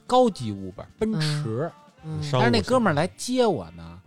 [0.07, 1.71] 高级 Uber，奔驰，
[2.31, 3.99] 但是那哥们儿来接我呢，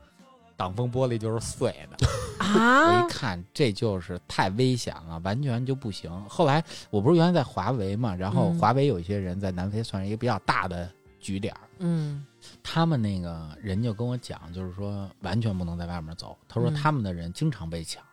[0.57, 2.07] 挡风玻璃就是碎的。
[2.41, 6.11] 我啊一，看这就是太危险了，完全就不行。
[6.29, 10.91] 后来我不是原来在华为嘛，然后嗯华为有一些人在南非算是一个比较大的
[11.21, 12.27] 局点儿，嗯
[12.63, 16.37] 他们那个人就跟我讲，就是说完全不能在外面走。
[16.49, 18.07] 他说嗯他们的人经常被抢，哦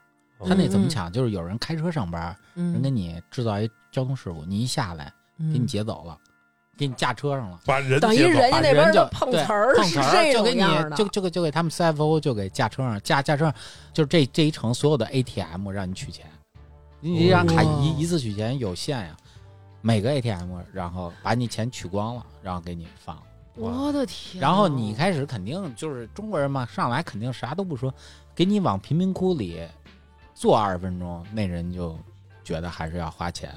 [0.48, 1.12] 他那怎么抢？
[1.12, 6.18] 就是有人开车上班，嗯，人给你制造一交通事故，你一下来嗯给你劫走了，
[6.78, 7.60] 给你架车上了。
[7.66, 13.54] 把人等于人家那边就就碰瓷儿是碰瓷儿这就给你种样的，就就给就给他们 CFO 就给架车上架架车上，
[13.94, 16.26] 就是这这一程所有的 ATM 让你取钱，
[17.02, 19.18] 你这张卡一一次取钱有限呀，
[19.82, 23.24] 每个 ATM 然后把你钱取光了，然后给你放了。
[23.56, 24.40] 我的天！
[24.42, 27.94] 然后你开始肯定就是中国人嘛，上来肯定啥都不说，
[28.34, 29.60] 给你往贫民窟里
[30.40, 32.00] 坐二十分钟，那人就
[32.46, 33.54] 觉得还是要花钱。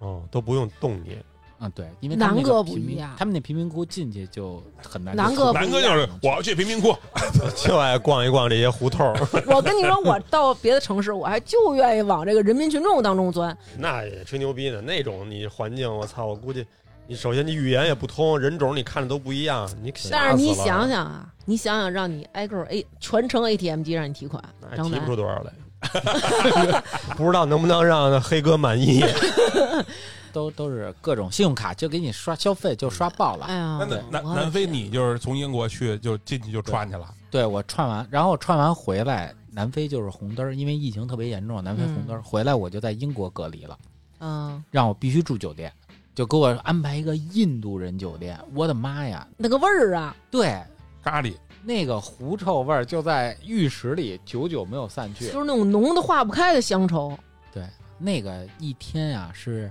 [0.00, 1.16] 哦，都不用动你，
[1.60, 5.14] 嗯，对，因为南哥个贫民不一样他们那贫民窟进去就很难。
[5.14, 6.92] 南哥南哥就是我要去贫民窟
[7.54, 9.14] 就爱逛一逛这些胡同儿。
[9.46, 13.56] 我跟你说，我到别的城市，我还就愿意往这个人民群众当中钻。
[13.78, 16.66] 那也吹牛逼呢，那种你环境，我操，我估计
[17.06, 25.52] 你首先你语言也不通，人种你看着都不一样，你吓但是你想，想啊，你想想，让你挨个儿 A 全程 ATM 机让你提款，那提不出多少来。
[27.16, 29.02] 不知道能不能让黑哥满意？
[30.32, 33.44] 都都是各种信用卡就给你刷消费就刷爆了。
[33.46, 42.22] 哎呀，那南南南非你就是从英国去就进去就串去了，对我串完，然后串完回来，南非就是红灯儿，因为疫情特别严重，南非红灯儿。
[42.22, 43.78] 回来我就在英国隔离了，
[44.20, 45.70] 嗯，让我必须住酒店，
[46.14, 48.38] 就给我安排一个印度人酒店。
[48.54, 49.28] 我的妈呀！
[49.36, 50.58] 那个味儿啊，对，
[51.04, 55.26] 咖喱，那个狐臭味儿就在浴室里久久没有散去。
[55.26, 57.16] 就是那种浓的化不开的乡愁。
[57.52, 57.66] 对，
[57.98, 59.70] 那个一天呀、是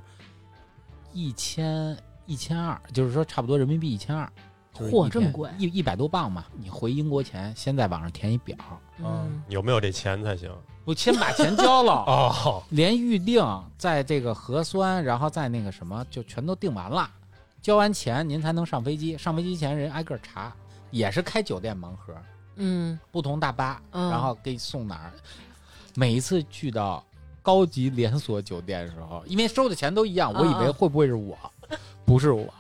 [1.14, 4.32] 一千一千二，就是说差不多人民币一千二。
[4.74, 6.46] 就是嚯一这么贵一一百多磅嘛！
[6.58, 8.56] 你回英国前，先在网上填一表，
[9.00, 10.50] 嗯，有没有这钱才行？
[10.86, 13.46] 我先把钱交了， 哦，连预定，
[13.78, 17.08] 在这个核酸，然后再那个什么，就全都定完了。
[17.62, 19.18] 交完钱，您才能上飞机。
[19.18, 20.56] 上飞机前，人挨个查，
[20.92, 22.14] 也是开酒店盲盒，
[22.58, 23.00] 嗯。
[23.12, 24.10] 不同大巴，嗯。
[24.12, 25.12] 然后给你送哪儿。
[25.96, 27.04] 每一次去到
[27.42, 31.38] 高级连锁酒店的时候，因为收的钱都一样，我以为会不会是我，
[32.06, 32.54] 不是我。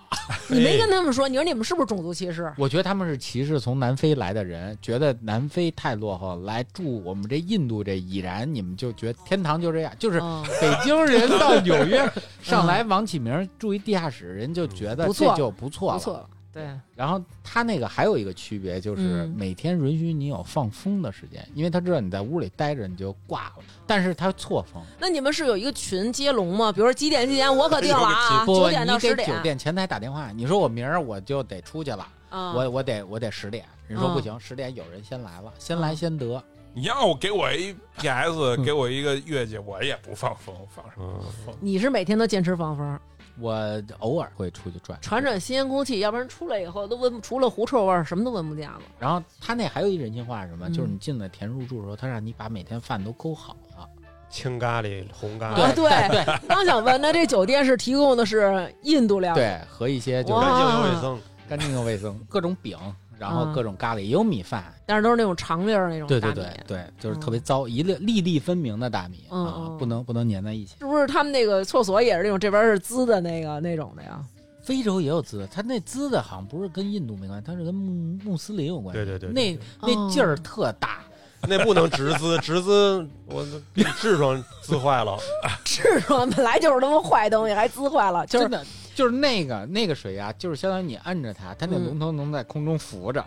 [0.49, 2.53] 你没跟他们说，你说你们是不是种族歧视？
[2.57, 10.43] 我觉得他们是歧视从南非来的人，觉得南非太落后，来住我们这印度这已然，你们就觉得天堂就这样，就是嗯。
[10.59, 12.05] 北京人到纽约
[12.43, 15.97] 上来王启明住一地下室，人就觉得不错这就不错了。
[15.97, 24.83] 不错，对，然后他那个还有一个区别，就是嗯每天允许你有放风的时间，因为他知道你在屋里待着你就挂了，但是他错峰。
[24.99, 26.71] 那你们是有一个群接龙吗？
[26.71, 29.27] 比如说几点几点我可定了啊，九点到你给十点。
[29.29, 36.43] 酒店前台打电话，你说我明儿我就得出去了，啊我我得我得十点，人说嗯不行，十点有人先来了，先来嗯先得。
[36.73, 41.55] 你要我给我一 PS，给我一个月季，我也不放风，放什么嗯，风？
[41.59, 42.99] 你是每天都坚持放风，
[43.41, 48.79] 我偶尔会出去转喘喘新鲜空气，要不然出来以后都闻除了狐臭味儿，什么都闻不见了。
[48.99, 50.69] 然后他那还有一人性化是什么？
[50.69, 53.87] 嗯就是你进来填入住的时候，他让你把每天饭都勾好了。
[54.29, 59.41] 青咖喱、红咖啊喱，对对对刚想问，那这酒店是提供的是印度料理？
[59.41, 61.19] 对，和一些就是干净又卫生。
[61.49, 62.77] 干净又卫生，各种饼，
[63.21, 64.73] 然后嗯各种咖喱，也有米饭。
[64.87, 66.33] 但是都是那种长粒儿那种对大米。
[66.33, 70.75] 对对对，就是特别糟，一粒粒粒分明的大米啊不能不能粘在一起。
[70.79, 74.19] 是不是他们那个厕所也是那种这边是滋的那个那种的呀？
[74.63, 79.05] 非洲也有滋的，它那滋的好像不是跟印度没关系，它是跟穆穆斯林有关系。
[79.05, 80.99] 对对对，那那劲儿特大，
[81.47, 83.45] 那不能直滋，直滋我
[83.75, 85.17] 痔疮滋坏了。
[85.65, 88.65] 痔疮本来就是他妈坏东西，还滋坏了，就是真的
[89.01, 93.25] 就是那个那个水呀，就是相当于你摁着它，它那嗯龙头能在空中浮着。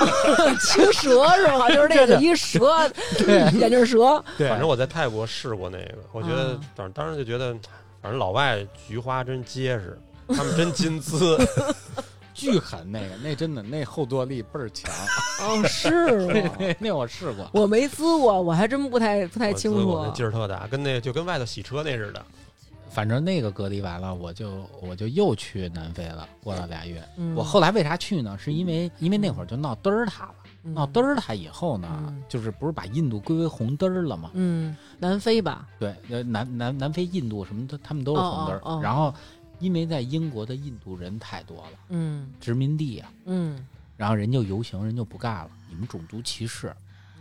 [0.58, 1.68] 青蛇是吗？
[1.68, 2.90] 就是那个一蛇，
[3.28, 4.24] 眼镜蛇。
[4.38, 7.52] 对反正我在泰国试过那个，我觉得啊，反正当时就觉得，
[8.00, 9.98] 反正老外菊花真结实，
[10.28, 11.36] 他们真金滋。
[12.32, 14.90] 巨狠，那个那真的那后坐力倍儿强。
[15.40, 16.50] 哦，是吗？
[16.58, 20.10] 那那我试过，我没滋过，我还真不太不太清楚那。
[20.12, 22.24] 劲儿特大，跟那就跟外头洗车那似的。
[22.94, 27.02] 反正那个隔离完了，我就我就又去南非了，过了俩月。
[27.16, 28.38] 嗯我后来为啥去呢？
[28.38, 34.30] 是因为因为那会儿就闹嘚儿塔了，嗯闹嘚儿塔以后呢，嗯就是不是把印度归为红灯儿了吗？
[34.34, 35.66] 嗯，南非吧？
[35.80, 38.58] 对，呃，南南南非、印度什么的，他们都是红灯儿。
[38.58, 39.12] 哦哦哦然后，
[39.58, 43.66] 因为在英国的印度人太多了，嗯殖民地啊，嗯
[43.96, 46.72] 然后人就游行，人就不干了，你们种族歧视，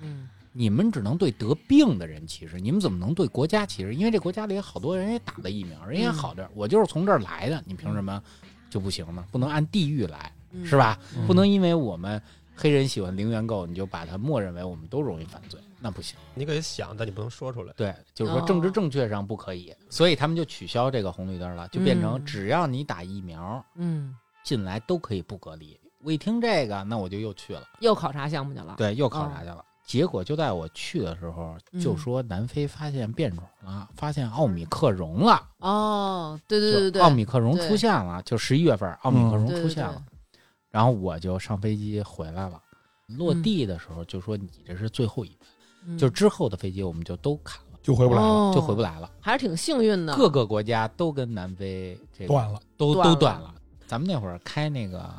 [0.03, 3.95] 嗯你们只能对得病的人歧视，你们怎么能对国家歧视？
[3.95, 8.21] 因为这国家里好多人也打了疫苗，人也好着，我就是从这儿来的，你凭什么
[8.69, 9.25] 就不行呢？
[9.31, 10.97] 不能按地域来，嗯是吧？
[11.17, 12.21] 嗯不能因为我们
[12.55, 16.15] 黑人喜欢零元购，你就把它默认为我们都容易犯罪，那不行。
[16.35, 17.73] 你可以想，但你不能说出来。
[17.75, 25.79] 对，就是说哦政治正确上不可以，所以他们就取消这个红绿灯了，就变成嗯只要你打疫苗嗯，进来都可以不隔离。
[26.03, 28.75] 我一听这个，那我就又去了，又考察项目去了。
[28.77, 29.65] 对，又考察去了。
[29.86, 35.41] 结果就在我去的时候，嗯就说南非发现变种了，发现奥米克戎了。
[35.59, 40.01] 哦，对对对对奥米克戎出现了，就十一月份奥米克戎对对对出现了，
[40.71, 42.59] 然后我就上飞机回来了。
[43.07, 45.47] 落地的时候就说你这是最后一班，
[45.86, 49.11] 嗯就之后的飞机我们就都砍了，就回不来了，哦就回不来了。
[49.19, 50.15] 还是挺幸运的。
[50.15, 52.59] 各个国家都跟南非这个断了。
[52.77, 53.53] 都断都断了。
[53.86, 55.13] 咱们那会儿开那个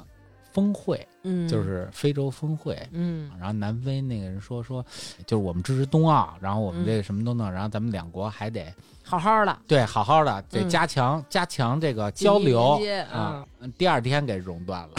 [0.55, 2.81] 峰会，嗯，就是非洲峰会。
[2.93, 3.31] 嗯。
[3.39, 4.83] 然后南非那个人说说，
[5.27, 6.87] 就是我们支持冬奥，然后我们嗯。
[6.87, 8.73] 这个什么都弄，然后咱们两国还得
[9.05, 9.57] 好好的。
[9.67, 10.69] 对好好的得嗯。
[10.69, 12.81] 加强、加强这个交流。
[13.13, 13.45] 啊。
[13.79, 14.91] 第二天给熔断了，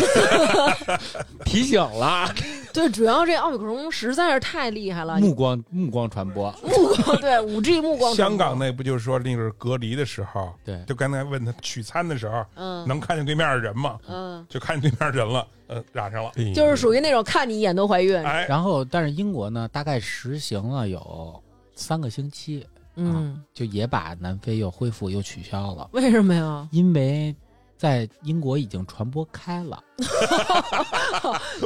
[1.46, 2.28] 提醒了，
[2.74, 10.84] 对，主要这奥密克戎实在是太厉害了，目光目光传播，目光对五 G 目光香港那不就是说那个隔离的时候，对。
[10.88, 12.88] 就刚才问他取餐的时候，嗯。
[12.88, 14.00] 能看见对面的人吗？
[14.08, 16.32] 嗯，就看见对面人了，呃，染上了。
[16.56, 18.18] 就是属于那种看你一眼都怀孕。
[18.24, 21.40] 哎，然后但是英国呢，大概实行了有
[21.76, 22.66] 三个星期，
[22.96, 26.68] 嗯，就也把南非又恢复又取消了，为什么呀？
[26.72, 27.36] 因为
[27.78, 29.84] 在英国已经传播开了。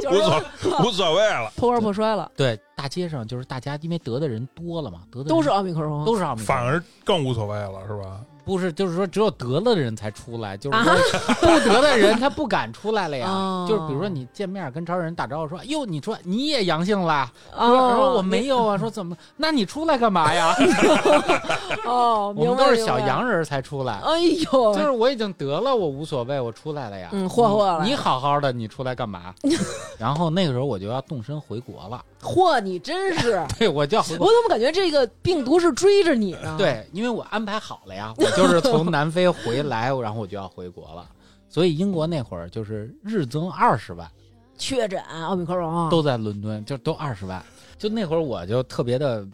[0.00, 0.42] 就是无所
[0.84, 8.20] 无所谓了，破罐破摔了，对，大街上就是大家因为得的人多了嘛，得的都是奥密克戎，都是奥密克戎，反而更无所谓了，是吧？
[8.44, 13.28] 不是，就是说只有得了的人才出来， 就是啊说不得的人他不敢出来了呀。
[13.28, 19.16] 哦就是比如说你见面跟超人打招呼说：“哟，你出来你也阳性啦？”哦说说我没有啊，说怎么？
[19.36, 20.54] 那你出来干嘛呀？
[21.86, 23.20] 哦， 我们都是小洋。
[23.30, 24.00] 人才出来。
[24.02, 24.18] 哎
[24.52, 27.10] 呦，就是我已经得了，我无所谓，我出来了呀。
[27.12, 29.32] 嗯霍霍了你你好好的，你出来干嘛？
[29.98, 33.44] 然后那个时候我就要动身回国了，嚯，你真是！
[33.58, 34.26] 对我就要回我。
[34.26, 41.08] 怎么感觉这个病毒是追着你呢？，对，因为我安排好了呀，我就是从南非回来， 然后我就要回国了。
[41.48, 44.08] 所以英国那会儿就是日增二十万，
[44.56, 47.42] 确诊奥密克戎都在伦敦，就都二十万。
[47.76, 49.26] 就那会儿我就特别的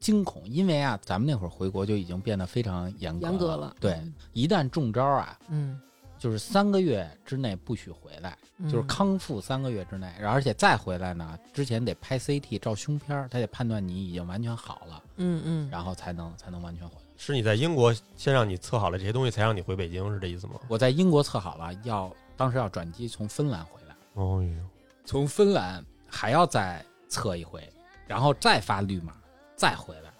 [0.00, 3.76] 惊恐，因为啊，咱们那会儿回国就已经变得非常严格严格了。
[3.78, 4.00] 对，
[4.32, 5.78] 一旦中招啊，嗯，
[6.24, 17.02] 就是三个月之内不许回来，嗯，就是康复三个月之内，而且再回来呢，之前得拍 CT 照胸片儿，他得判断你已经完全好了，嗯嗯，然后才能才能完全回来。
[17.18, 20.54] 是你在英国先让你测好了这些东西，才让你回北京，是这意思吗？
[20.66, 24.64] 我在英国测好了，要当时要转机从芬兰回来，哦呦，
[25.04, 27.70] 从芬兰还要再测一回，
[28.06, 29.12] 然后再发绿码，
[29.56, 30.10] 再回来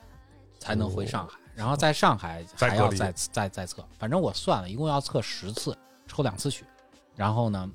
[0.58, 5.74] 才能回上海，然后在上海还要再再再测，反正我算了一共要测十次，
[6.14, 6.64] 抽两次血，
[7.16, 7.68] 然后呢，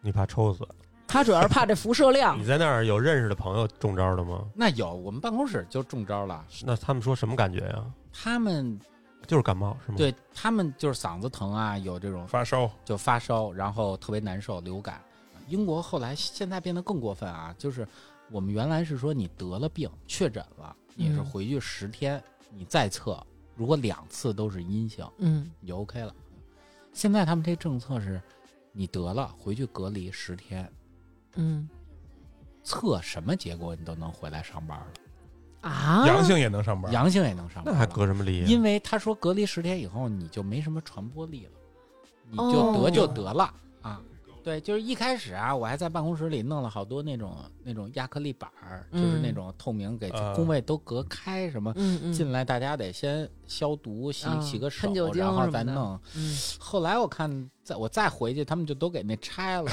[0.00, 0.66] 你怕抽死？
[1.06, 2.44] 他主要是怕这辐射量你。
[2.44, 4.46] 在那儿有认识的朋友中招了吗？
[4.54, 7.84] 那有我们办公室就中招了，那他们说什么感觉呀？
[8.10, 8.80] 他们
[9.26, 15.02] 就是感冒是吗？，对他们就是嗓子疼啊，有这种发烧，就发烧，然后特别难受，流感。
[15.48, 17.86] 英国后来现在变得更过分啊，就是
[18.30, 22.20] 我们原来是说你得了病确诊了，你是嗯回去十天，
[22.50, 23.22] 你再测，
[23.54, 26.14] 如果两次都是阴性，嗯，你就 OK 了。
[26.94, 28.22] 现在他们这政策是，
[28.72, 30.72] 你得了回去隔离十天，
[31.34, 31.68] 嗯
[32.62, 36.90] 测什么结果你都能回来上班了，啊，阳性也能上班。
[36.92, 37.74] 阳性也能上班。
[37.74, 38.46] 那还隔什么离呀？
[38.46, 41.52] 因为他说隔离十天以后你就没什么传播力了，
[42.30, 44.00] 你哦就得就得了、啊。
[44.44, 55.98] 对，就是一开始啊，我还在办公室里弄了好多那种那种亚克力板儿，就是那种透明，给啊工位都隔开，什么、嗯嗯，进来大家得先消毒，洗、啊洗个手喷酒，精然后什么的再弄。
[56.14, 59.70] 嗯后来我看，再我再回去，他们就都给那拆了。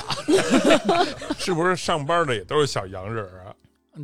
[1.37, 3.53] 是不是上班的也都是小洋人啊？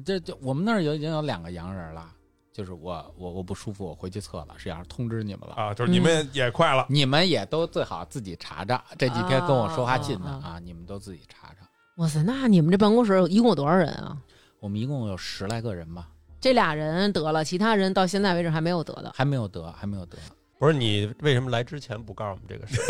[0.03, 2.11] 这这我们那儿有已经有两个洋人了，
[2.57, 5.53] 就是我我我不舒服，我回去测了，是要通知你们了。
[5.53, 11.67] 啊，就是你们也快了，你们也都最好自己查查，这几天跟我说话近的啊你们都自己查查。
[11.97, 14.17] 哇塞，那你们这办公室一共有多少人啊？
[14.59, 16.07] 我们一共有十来个人吧，
[16.41, 19.11] 这俩人得了，其他人到现在为止还没有得的。
[19.13, 20.17] 还没有得，还没有得。
[20.57, 22.81] 不是你为什么来之前不告诉我们这个事？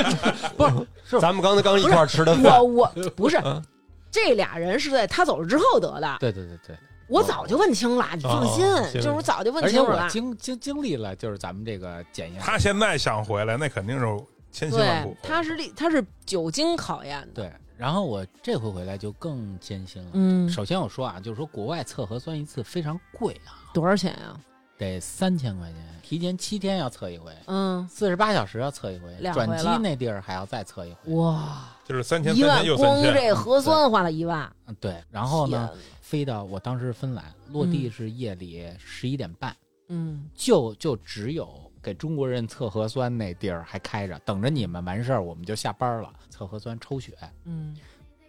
[0.56, 3.62] 不是，是咱们刚才刚一块吃的饭我，我不是嗯，
[4.10, 6.16] 这俩人是在他走了之后得的。
[6.18, 6.78] 对对对对，
[7.10, 10.08] 我早就问清了，你放心就是我早就问而且我清楚了。
[10.08, 12.40] 经经经历了，就是咱们这个检验。
[12.40, 14.06] 他现在想回来，那肯定是
[14.52, 17.28] 千辛万苦。，他是历他是久经考验的。
[17.34, 20.10] 对，然后我这回回来就更艰辛了。
[20.14, 24.38] 嗯，首先我说啊，就是说国外测核酸一次非常贵啊，多少钱呀？
[24.78, 31.12] 得三千块钱，提前七天要测一回，嗯，四十八小时要测一回，转机那地儿还要再测一回。
[31.16, 34.48] 哇，就是三千一万光，这核酸花了一万。
[34.66, 35.02] 嗯，对。
[35.10, 35.70] 然后呢，
[36.00, 39.56] 飞到我当时是芬兰，落地是夜里十一点半，
[39.88, 41.50] 嗯，就就只有
[41.82, 47.12] 给中国人测核酸那地儿还开着，等着你们完事儿我们就下班了，测核酸抽血，
[47.44, 47.76] 嗯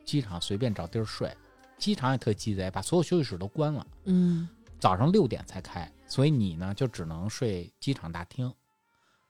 [0.04, 1.32] 机场随便找地儿睡，
[1.78, 4.50] 机场也特鸡贼，把所有休息室都关了，嗯
[4.80, 8.52] 早上六点才开，所以你呢就只能睡机场大厅，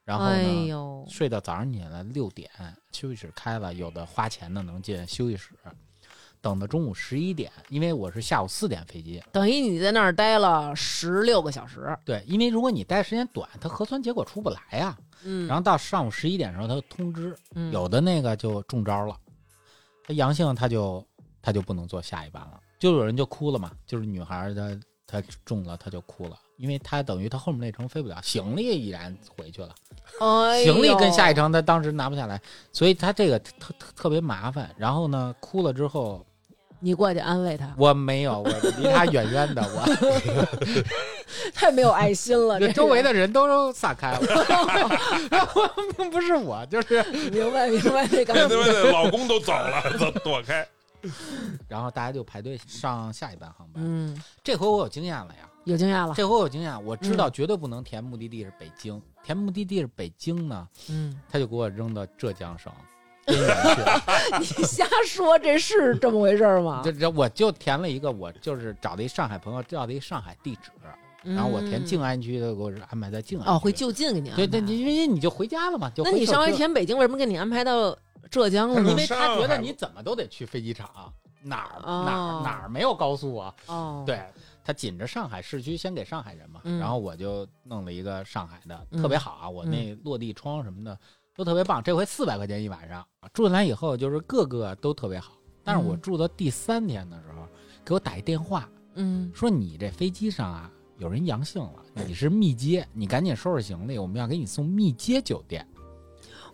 [0.04, 0.32] 然后呢。
[0.32, 0.68] 哎，
[1.10, 2.50] 睡到早上起来六点，
[2.92, 5.54] 休息室开了，有的花钱的能进休息室，
[6.40, 9.22] 等到中午十一点，因为我是下午四点飞机。
[9.32, 11.98] 等于你在那儿待了十六个小时。
[12.06, 19.16] 对，因为如果你待时间短，它核酸结果出不来呀、嗯，然后到上午十一点的时候，他就通知，嗯有的那个就中招了，
[20.04, 21.06] 他阳性他就
[21.42, 29.74] 他就不能坐下一班了，就有人就哭了嘛，就是女孩她她中了，她就哭了，因为他等于他后面那程飞不了，行李依然回去了。
[30.20, 32.40] 哎行李跟下一程他当时拿不下来，
[32.72, 34.70] 所以他这个特特特别麻烦。
[34.78, 36.24] 然后呢，哭了之后，
[36.80, 39.84] 你过去安慰他，我没有，我离他远远的，我
[41.56, 42.60] 太没有爱心了。
[42.60, 44.20] 这周围的人都散开了，
[45.32, 47.02] 然后并不是我，就是，
[47.32, 48.84] 明白明白这感对对。
[48.84, 50.64] 对，老公都走了，躲躲开。
[51.68, 53.84] 然后大家就排队上下一班航班。
[53.84, 56.14] 嗯，这回我有经验了呀，有经验了。
[56.16, 62.72] 这回我有经验，我知道绝对不能填目的地是北京，填目的地是北京呢，嗯，他就给我扔到浙江省。
[63.28, 66.92] 你瞎说，这是这么回事吗 这？
[66.92, 70.72] 这我就填了一个，我就是找了一上海朋友，要的一上海地址，
[71.24, 74.60] 然后我填嗯静安区的，给我安排在静安区哦，会就近给你安对排。
[74.60, 77.96] 对，因为你就回家了嘛，就那你上回填北京，为什么给你安排到
[78.32, 78.96] 浙江了呢 因？
[78.98, 80.90] 为他觉得你怎么都得去飞机场，
[81.44, 83.54] 哪儿哦哪儿哪儿没有高速啊？
[83.68, 84.20] 哦，对
[84.64, 90.98] 他紧着上海市区，先给上海人嘛，嗯然后我就弄了一个上海的，嗯特别好啊，我那落地窗什么的
[91.36, 91.82] 都特别棒。
[91.82, 95.34] 这回四百块钱一晚上，住进来以后就是各个都特别好。
[95.64, 97.48] 但是我嗯住到第三天的时候，
[97.86, 105.68] 给我打一电话，嗯，说你这飞机上啊有人阳性了，你是密接，你赶紧收拾行李，我们要给你送密接酒店。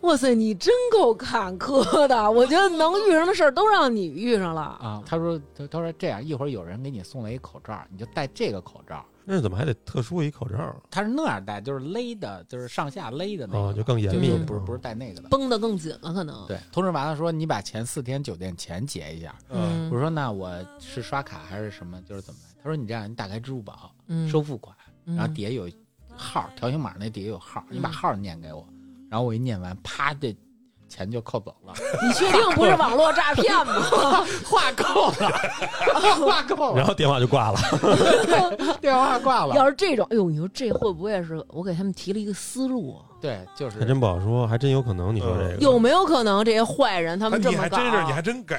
[0.01, 2.31] 哇塞，你真够坎坷的！
[2.31, 4.61] 我觉得能遇上的事儿都让你遇上了。
[4.61, 9.03] 啊，他说他他说这样，一会儿有人给你送来一口罩，你就戴这个口罩。
[9.29, 10.73] 那怎么还得特殊一口罩？
[10.89, 15.27] 他是那样戴，就是勒的，就是上下勒的那个，哦就更严密不是不是戴那个的。
[15.29, 16.45] 绷得更紧了，可能。
[16.47, 19.35] 对，通知完了说你把前四天酒店钱结一下。
[19.49, 22.01] 嗯，我说那我是刷卡还是什么？
[22.03, 22.55] 就是怎么来？
[22.63, 24.73] 他说你这样，你打开支付宝嗯，收付款，
[25.05, 25.69] 嗯，然后底下有
[26.15, 28.65] 号，条形码那底下有号，你把嗯号念给我，
[29.09, 30.35] 然后我一念完，啪，这
[30.89, 31.73] 钱就扣走了，
[32.07, 33.73] 你确定不是网络诈骗吗？
[34.45, 35.31] 话够了，
[36.25, 37.59] 话够了，然后电话就挂了。
[38.79, 39.55] 电话挂了。
[39.55, 43.03] 要是这种，哎呦，你说这会不会是我给他们提了一个思路啊？
[43.19, 45.13] 对，就是还真不好说，还真有可能。
[45.13, 47.77] 你说这个有没有可能这些坏人他啊们这么搞？
[47.77, 48.55] 你还真是，你还真给，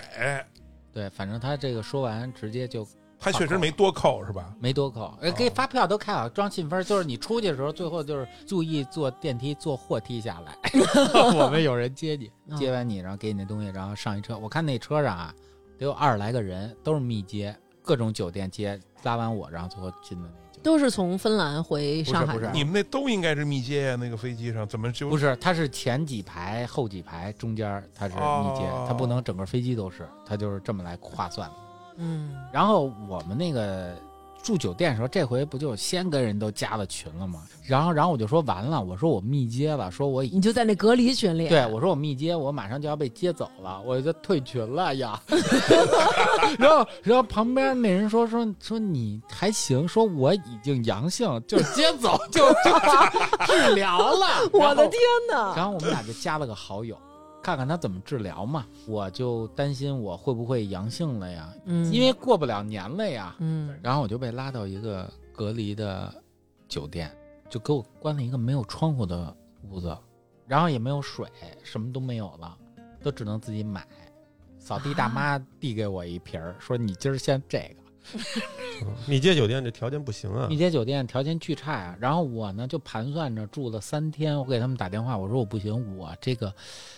[0.92, 2.86] 对，反正他这个说完，直接就
[3.20, 4.54] 他确实没多扣是吧？
[4.60, 10.56] 没多扣，呃，给发票都开好，装信封，就是你出去的时候，最后就是注意坐电梯、坐货梯下来，
[11.34, 14.38] 我们有人接你，嗯接完你，然后给你那东西，然后上一车。
[14.38, 15.34] 我看那车上啊，
[15.78, 20.62] 得有二十来个人，都是密接，各种酒店接，拉完我，然后最后进的那酒店。
[20.62, 22.52] 都是从芬兰回上海不是的。
[22.52, 31.54] 你们那都应该是密接呀，那个飞机上怎么就不是，它是前几排、后几排中间它是密接，哦它不能整个飞机都是，它就是这么来划算的。
[31.98, 33.92] 嗯，然后我们那个
[34.42, 37.42] 住酒店的时候，这回不就先跟人都加了群了吗？
[37.66, 41.48] 然后，然后我就说完了，我说我密接了，说我已你就在那隔离群里。
[41.48, 45.20] 对我说我密接，我马上就要被接走了，我就退群了呀。
[46.58, 54.48] 然后，然后旁边那人说说说你还行，说我已经阳性，就接走就就治疗了。
[54.52, 55.54] 我的天哪！
[55.54, 56.96] 然后我们俩就加了个好友，
[57.42, 58.66] 看看他怎么治疗嘛。
[58.86, 63.34] 我就担心我会不会阳性了呀，嗯，因为过不了年了呀。
[63.38, 66.12] 嗯然后我就被拉到一个隔离的
[66.68, 67.10] 酒店，
[67.48, 69.34] 就给我关了一个没有窗户的
[69.70, 69.96] 屋子，
[70.46, 71.26] 然后也没有水，
[71.62, 72.56] 什么都没有了，
[73.02, 73.86] 都只能自己买。
[74.58, 77.87] 扫地大妈递给我一瓶儿，说你今儿先这个。
[78.14, 80.56] 嗯 密接酒店这条件不行啊密。
[80.56, 86.52] 接酒店条件巨差啊，然后我呢就盘算着住了三天，我给他们打电话，我说我不行，我这个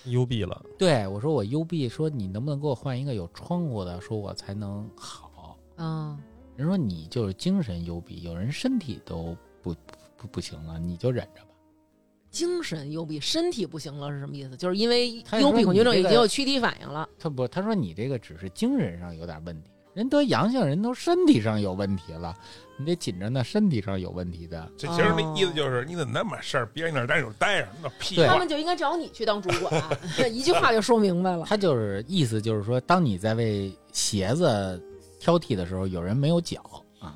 [0.05, 5.57] 幽闭了，对我说我幽闭，说你能不能给我换一个有窗户的，说我才能好。
[5.77, 6.19] 嗯，
[6.57, 9.75] 人说你就是精神幽闭，有人身体都不
[10.17, 11.47] 不不行了，你就忍着吧。
[12.31, 14.57] 精神幽闭，身体不行了是什么意思？
[14.57, 17.09] 就是因为幽闭恐惧症已经有躯体反应了。
[17.19, 22.35] 他不，他说你这个只是精神上有点问题，人得阳性人都身体上有问题了，
[22.79, 24.67] 你得紧着那，身体上有问题的。
[24.79, 29.83] 这其实那意思就是你怎么那么事儿，别人那儿待着待着，那屁他们就应该找你去当主管，
[30.33, 31.45] 一句话就说明白了。
[31.47, 34.83] 他就是意思就是说，当你在为鞋子
[35.19, 36.63] 挑剔的时候，有人没有脚
[36.99, 37.15] 啊，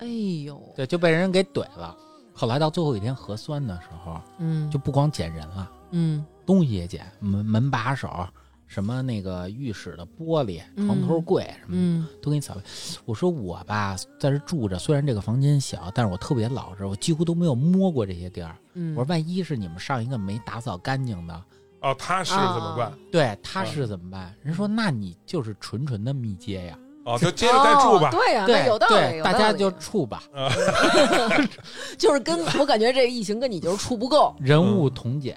[0.00, 0.06] 哎
[0.44, 1.96] 呦，对，就被人给怼了。
[2.34, 8.28] 后来到最后一天核酸的时候，嗯，就不光捡人了，嗯东西也捡，门门把手，
[8.70, 11.82] 什么那个浴室的玻璃、床头柜什么的。
[11.82, 12.62] 嗯都给你扫位。
[13.04, 18.56] 我说我吧，在这住着，虽然这个房间小，但是我特别老实，我几乎都没有摸过这些地儿。
[18.74, 21.34] 嗯，我说万一是你们上一个没打扫干净的，
[21.80, 22.92] 哦，他是怎么办？
[23.10, 24.32] 对他是怎么办？
[24.40, 28.12] 人说那你就是纯纯的密接呀，哦，就接着再住吧哦。
[28.12, 30.22] 对呀，那对有道理，对，有道理大家就处吧，
[31.98, 34.32] 就是跟我感觉这个疫情跟你就是处不够。
[34.38, 35.36] 人物同检。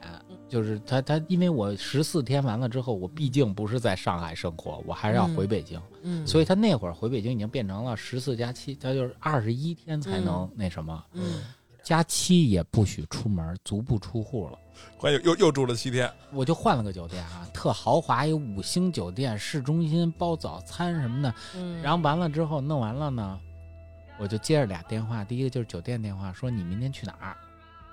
[0.54, 11.04] 就是他，他因为我十四天完了之后，我毕竟不是在上海生活，我还是要回北京，嗯所以他那会儿回北京已经变成了十四加七，他就是二十一天才能那什么。
[11.14, 11.42] 嗯，
[11.82, 14.60] 加七也不许出门，足不出户了。
[14.96, 21.34] 关键又又住了七天，我就换了个酒店啊，特豪华，有五星酒店，市中心包早餐什么的。
[21.56, 23.40] 嗯然后完了之后弄完了呢，
[24.20, 27.36] 我就接着俩电话，第一个就是酒店电话，说你明天去哪儿？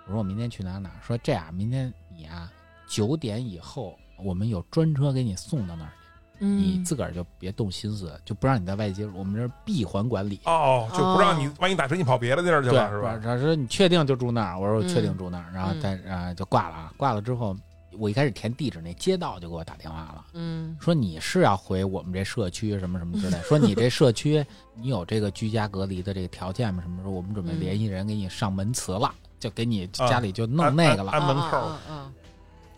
[0.05, 0.97] 我说我明天去哪儿哪儿？
[1.03, 2.53] 说这样，明天你啊
[2.87, 5.91] 九点以后我们有专车给你送到那儿
[6.39, 10.41] 去，你嗯自个儿就别动心思，就不让你在外接触，我们这儿闭环管理。
[10.45, 13.19] 哦，就不让你哦万一打车你跑别的地儿去，了是吧？
[13.23, 14.59] 他说你确定就住那儿？
[14.59, 17.57] 我说我确定嗯住那儿，然后嗯但啊就挂了啊，挂了之后
[17.99, 24.45] 我一开始填地址那街道就给我打电话了，嗯说你是要回我们这社区什么什么之类，说你这社区
[24.75, 26.83] 你有这个居家隔离的这个条件吗？
[26.83, 31.11] 什么时候我们准备嗯联系人给你上门磁了，就给你啊家里就弄那个了。
[31.11, 32.13] 安门口啊啊啊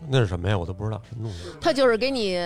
[0.09, 0.57] 那是什么呀？
[0.57, 1.49] 我都不知道什么东西。
[1.61, 2.37] 他就是给你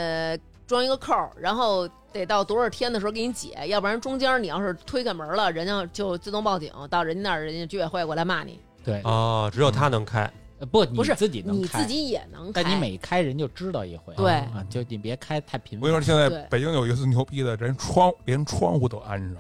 [0.68, 8.60] 装一个扣，然后得到多少天的时候给你解，要不然中间你要是推开门了，人家就自动报警，到人家那儿，人家居委会过来骂你。
[8.84, 10.30] 对，哦，只有他能开。
[10.60, 14.14] 呃不，你不是自己能开你自，己也能开，但你每开人就知道一回。
[14.16, 15.88] 对啊，就你别开太频繁。
[15.88, 19.38] 我跟你说，现在北京有一次牛逼的，人窗连窗户都安上。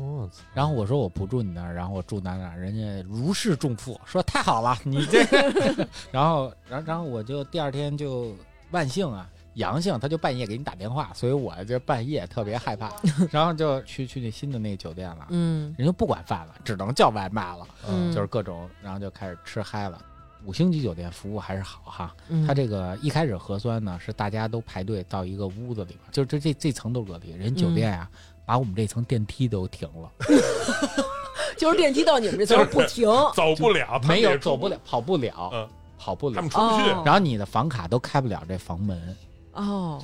[0.00, 0.42] 我操！
[0.54, 5.22] 然后我说我不住你那儿，然后我住哪哪，人家如释重负，说太好了，你这，
[6.10, 8.34] 然后，然后，然后我就第二天就
[8.70, 12.92] 万幸啊，阳性，他就半夜给你打电话，所以我这半夜特别害怕，
[13.30, 20.00] 然后就去去那新的那个酒店了，嗯人家不管饭了，只能叫外卖了，嗯就是各种，然后就开始吃嗨了。
[20.46, 28.10] 五星级酒店服务还是好哈，嗯，它这个一开始核酸呢是大家都排队到一个屋子里边，就这这这层都隔离，人酒店呀、
[28.50, 30.10] 把我们这层电梯都停了。
[31.56, 36.50] 就是电梯到你们这层不停， 走不了，没有走不了，跑不了，嗯跑不了他们。
[36.50, 36.90] 出不去。
[36.90, 39.16] 哦然后你的房卡都开不了这房门。
[39.52, 40.02] 哦，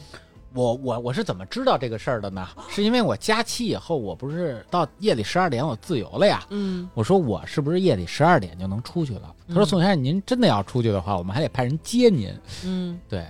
[0.55, 2.47] 我我我是怎么知道这个事儿的呢？
[2.71, 6.47] 是因为我假期以后，我不是到夜里十二点我自由了呀。
[6.51, 9.35] 嗯我说我是不是夜里十二点就能出去了？
[9.49, 12.33] 他说嗯宋先生，您真的要出去的话，我们还得派人接您。
[12.65, 13.27] 嗯，对，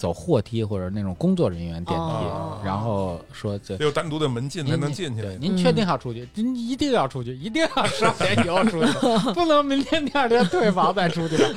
[0.00, 5.20] 走货梯或者那种工作人员电梯，哦然后说这得有单独的门禁才能进去。
[5.20, 6.26] 对，您确定要出去？
[6.34, 8.92] 您一定要出去，一定要十二点以后出去，
[9.34, 11.54] 不能明天第二天退房再出去的。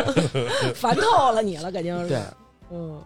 [0.74, 2.08] 烦透了你了，肯定是。
[2.08, 2.22] 对，
[2.70, 2.98] 嗯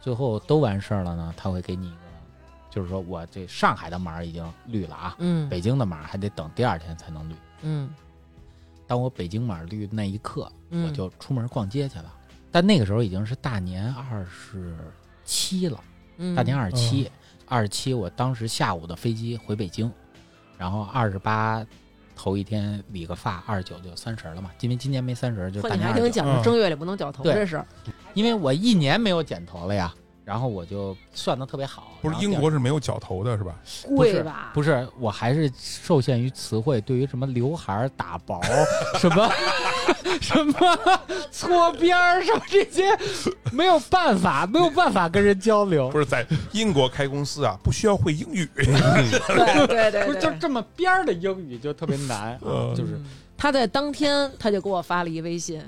[0.00, 1.96] 最后都完事儿了呢，他会给你一个，
[2.68, 7.34] 就是说我这上海的码已经绿了啊，嗯北京的码还得等第二天才能绿。
[7.62, 7.88] 嗯
[8.88, 12.12] 当我北京码绿的那一刻，嗯，我就出门逛街去了。
[12.50, 14.74] 但那个时候已经是大年二十
[15.24, 15.80] 七了，
[16.18, 17.10] 嗯大年二十七，
[17.46, 19.90] 二十七我当时下午的飞机回北京，
[20.58, 21.64] 然后二十八
[22.16, 26.00] 头一天理个发，二十九就三十了嘛，因为今年没三十，就大年二十九。
[26.00, 27.66] 你还挺讲究，嗯正月里不能掉头对这事儿。
[28.14, 29.94] 因为我一年没有剪头了呀，
[30.30, 31.98] 然后我就算的特别好。
[32.00, 33.52] 不是英国是没有绞头的，是吧？
[33.96, 34.52] 贵吧？
[34.54, 38.40] 不是，我还是受限于词汇，对于什么刘海儿打薄，
[38.96, 39.28] 什么
[40.22, 40.54] 什么
[41.32, 42.96] 搓边儿，什么这些，
[43.50, 45.98] 没有办法，没有办法跟人交流不。
[45.98, 48.48] 是在英国开公司啊，不需要会英语。
[48.54, 53.04] 对对对不就这么边儿的英语就特别难，嗯就是嗯
[53.36, 55.60] 他在当天他就给我发了一微信，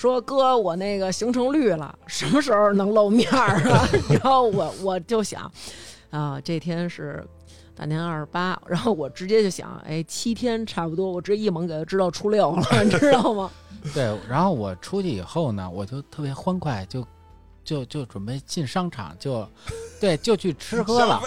[0.00, 3.86] 说哥，我那个行程绿了， 什么时候能露面儿啊？
[4.08, 5.52] 然后我我就想，
[6.08, 7.22] 啊，这天是
[7.76, 13.50] 大年二十八，然后我直接就想，哎，七天差不多，我直接一猛给他知道初六了， 你知道吗？
[13.92, 14.18] 对。
[14.26, 17.06] 然后我出去以后呢，我就特别欢快，就
[17.62, 19.46] 就就准备进商场，就
[20.00, 21.20] 对，就去吃喝了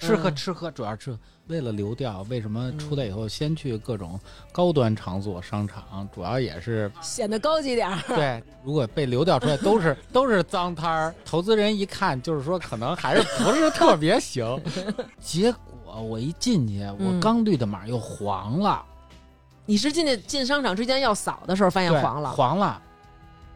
[0.00, 1.16] 吃喝嗯吃喝，主要是
[1.48, 2.22] 为了流调。
[2.28, 4.18] 为什么出来以后先去各种
[4.52, 6.08] 高端场所、商场？
[6.14, 7.98] 主要也是显得高级点儿。
[8.08, 14.60] 对，如果被流调出来，都是 都是脏摊儿，投资人一看就是说，可能还是不是特别行。
[15.20, 18.84] 结果我一进去，我嗯刚绿的码又黄了，
[19.64, 22.82] 你是进去进商场之前要扫的时候发现黄了，黄了。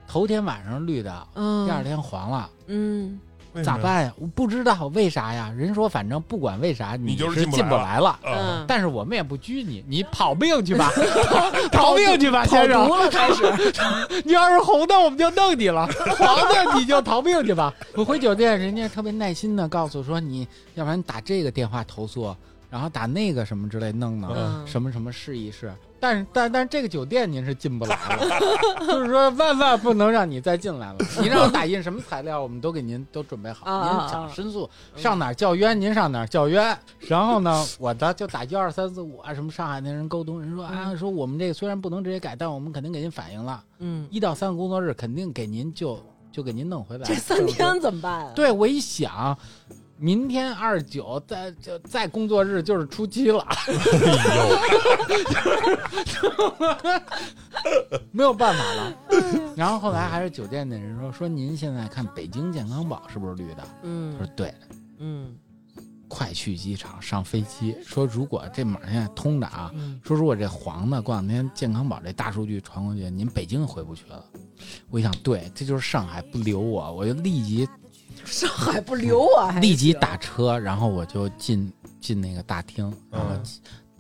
[0.09, 3.21] 头天晚上绿的，嗯，第二天黄了，嗯，
[3.65, 4.13] 咋办呀？
[4.19, 5.53] 我不知道为啥呀。
[5.57, 8.19] 人说反正不管为啥，你就是是进进不来了。
[8.67, 10.91] 但是我们也不拘你，你跑命去吧，
[11.73, 12.89] 逃命去吧，先生。
[12.89, 13.45] 了开始，
[14.25, 15.87] 你要是红的，我们就弄你了；
[16.19, 17.73] 黄的，你就逃命去吧。
[17.95, 22.35] 我回酒店，人家特别耐心的告诉说，你要不然打这个电话投诉，
[22.71, 25.73] 然后打那个什么之类弄弄，嗯什么什么试一试。
[26.01, 28.41] 但是但但是这个酒店您是进不来了，
[28.87, 30.99] 就是说万万不能让你再进来了。
[31.21, 33.67] 您让我打印什么材料，我们都给您都准备好。
[33.85, 36.77] 您想啊申诉，上哪儿叫冤您上哪儿叫冤。
[37.01, 43.63] 然后呢，我的就打幺二三四五啊，什么上海那人沟通，人说啊，说我们这个虽然不能直接改，但我们肯定给您反映了。
[43.79, 45.99] 嗯，一到三个工作日肯定给您就
[46.33, 47.05] 就给您弄回来。
[47.05, 48.33] 这三天怎么办啊？
[48.35, 49.37] 对我一想，
[50.01, 53.47] 明天二十九再就再工作日就是初七了，
[58.11, 58.97] 没有办法了。
[59.55, 63.63] 然后后来还是酒店的人说说您现在看北京健康宝是不是绿的？
[63.83, 64.55] 嗯他说对，
[65.01, 65.37] 嗯
[66.09, 67.77] 快去机场上飞机。
[67.85, 74.25] 说如果这码现在通的啊，嗯说如果这黄的过两天健康宝这大数据传过去，您北京回不去了。
[74.89, 77.69] 我一想，对，这就是上海不留我，我就立即
[78.27, 83.43] 上海不留我，还立即打车，然后我就进进那个大厅，然后嗯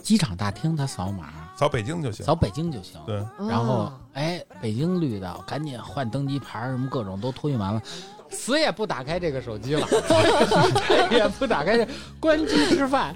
[0.02, 2.24] 机场大厅他扫码，扫北京就行。
[2.24, 2.98] 扫北京就行。
[3.06, 3.16] 对，
[3.48, 3.92] 然后哦。
[4.14, 7.80] 哎，北京绿的，赶紧换登机牌，什么各种都托运完了，
[8.30, 9.86] 死也不打开这个手机了，
[11.12, 11.86] 也不打开这，
[12.18, 13.14] 关机吃饭，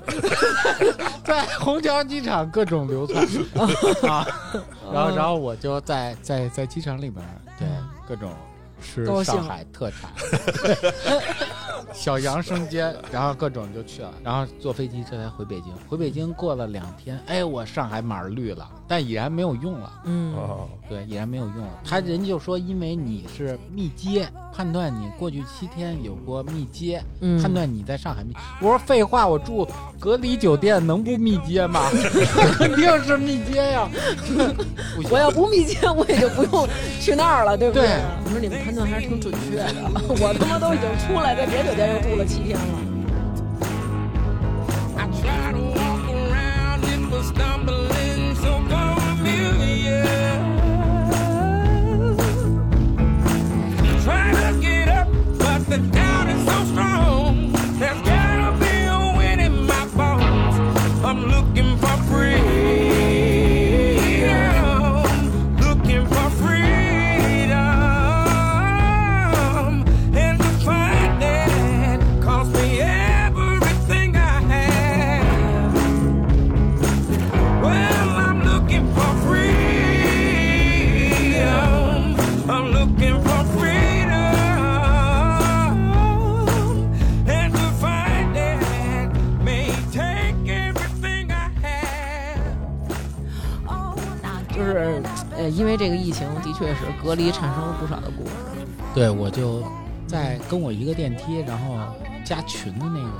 [1.25, 3.27] 在虹桥机场各种流窜。
[4.09, 4.25] 啊，
[4.93, 7.25] 然后然后我就在在在机场里边，
[7.59, 7.89] 对嗯。
[8.07, 8.31] 各种
[8.81, 10.11] 吃高兴上海特产，
[11.93, 19.93] 小杨生煎，然后各种就去了，然后坐飞机这才回北京，回北京过了两天，哎，我上海码儿绿了，但已然没有用了。
[20.05, 21.81] 嗯哦，对，已然没有用了。
[21.85, 28.35] 他人就说，因为你是密接，判断你过去七天有过密接，嗯判断你在上海密。
[28.61, 29.67] 我说废话，我住
[29.99, 31.89] 隔离酒店能不密接吗？
[32.59, 33.89] 肯定是密接呀。
[35.11, 36.69] 我要不密接，我也就不用
[37.01, 37.89] 去那儿了，对不对
[38.25, 39.75] 我说你们判断还是挺准确的，
[40.21, 42.65] 我他妈都已经出来，在别酒店又住了七天了。
[96.55, 98.33] 确是隔离产生了不少的故事。
[98.95, 99.63] 对，我就
[100.07, 101.77] 在跟我一个电梯，然后
[102.25, 103.11] 加群的那个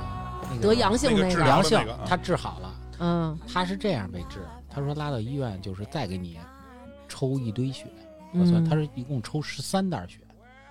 [0.49, 2.75] 那个得阳性那个阳性那个啊，他治好了。
[2.97, 6.39] 嗯他是这样被治，他说拉到医院就是再给你
[7.09, 7.85] 抽一堆血
[8.31, 10.19] 核酸，嗯他是一共抽十三袋血，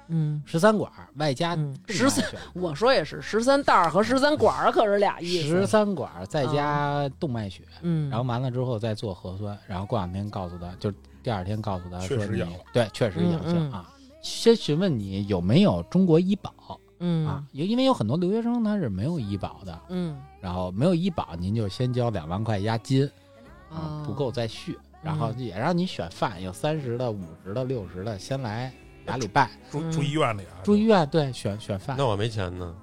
[0.08, 5.66] 嗯，十三管儿外加嗯动13脉血，我说也是，十三袋儿和十三管儿可是俩意思十。
[5.66, 10.90] 三管儿再加动脉血，嗯，然后完了之后再做核酸，然后过两天告诉他，就
[11.24, 13.90] 第二天告诉他说你确实阳了对，确实阳性啊。
[14.20, 16.54] 先询问你有没有中国医保
[17.00, 17.44] 嗯啊？
[17.52, 23.04] 因因为有很多留学生他是没有医保的，嗯然后没有医保，您就先交两万块押金，
[23.70, 28.72] 哦啊，不够再续，然后也让你选饭，有三十的、五十的、六十的，先来
[29.06, 29.50] 俩礼拜。
[29.70, 32.74] 住嗯住医院里啊，住医院对选选饭，那我没钱呢。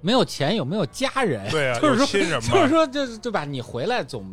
[0.00, 1.50] 没有钱有没有家人？
[1.50, 3.44] 对啊， 就是说亲人嘛，就是说就是对吧？
[3.44, 4.24] 你回来总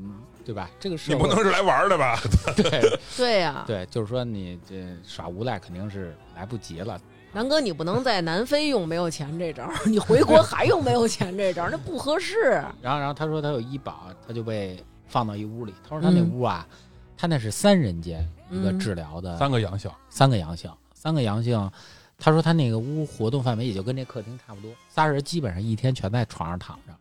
[0.45, 0.69] 对吧？
[0.79, 2.17] 这个是你不能是来玩的吧？
[2.55, 6.99] 对 对呀，对，就是说你这耍无赖肯定是来不及了。
[7.33, 12.63] 南哥，你不能在南非用没有钱这招， 你回国还用没有钱这招，那不合适。
[12.81, 15.73] 然后然后他说他有医保，他就被放到一屋里。
[15.83, 16.65] 他说他那嗯屋啊，
[17.17, 21.69] 他那是三人间一个嗯治疗的三个阳性，三个阳性，三个阳性。
[22.17, 26.93] 他说他那个屋活动范围也就跟这客厅差不多，仨人基本上一天全在床上躺着，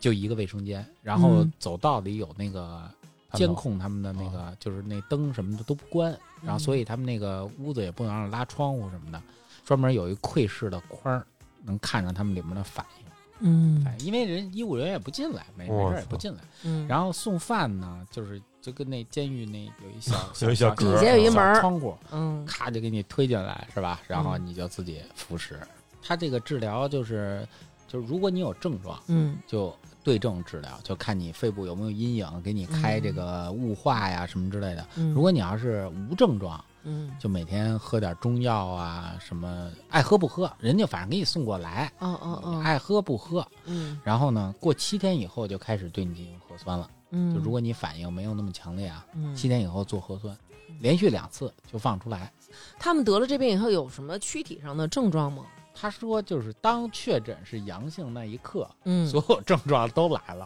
[0.00, 1.52] 就一个卫生间，然后嗯。
[1.58, 2.90] 走道里有那个
[3.34, 9.22] 监控他们的那个，就是那灯什么的都不关，然后所以他们那个屋子也不能让拉窗户什么的，
[9.64, 11.24] 专门有一窥视的框，
[11.62, 13.06] 能看着他们里面的反应。
[13.40, 13.84] 嗯。
[13.86, 16.38] 哎，因为人医务人员也不进来，没没事也不进来。
[16.64, 20.14] 嗯，然后送饭呢，就是就跟那监狱那有一小
[20.46, 22.44] 有一小格儿底下有一门窗户，嗯。
[22.46, 24.00] 咔就给你推进来，是吧？
[24.08, 24.46] 然后嗯。
[24.46, 25.60] 你就自己服食。
[26.02, 27.46] 他这个治疗就是，
[27.86, 29.38] 就是如果你有症状，嗯。
[29.46, 34.86] 就对症治疗，就看你肺部有没有阴影，给你开这个雾化呀什么之类的。
[34.96, 43.46] 嗯，如果你要是无症状，嗯就每天喝点中药啊，什么爱喝不喝，人家反正给你送过来，哦哦哦，爱喝不喝。
[43.66, 46.90] 嗯然后呢，过七天以后就开始对你进行核酸了。
[47.10, 50.34] 嗯，就如果你反应没有那么强烈啊，嗯七天以后做核酸，
[50.80, 52.32] 连续两次就放出来。
[52.78, 55.44] 他们得了这病以后有什么躯体上的症状吗？
[55.80, 60.44] 他说，就是当确诊是阳性那一刻，嗯所有症状都来了，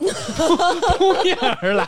[0.99, 1.85] 扑面而来。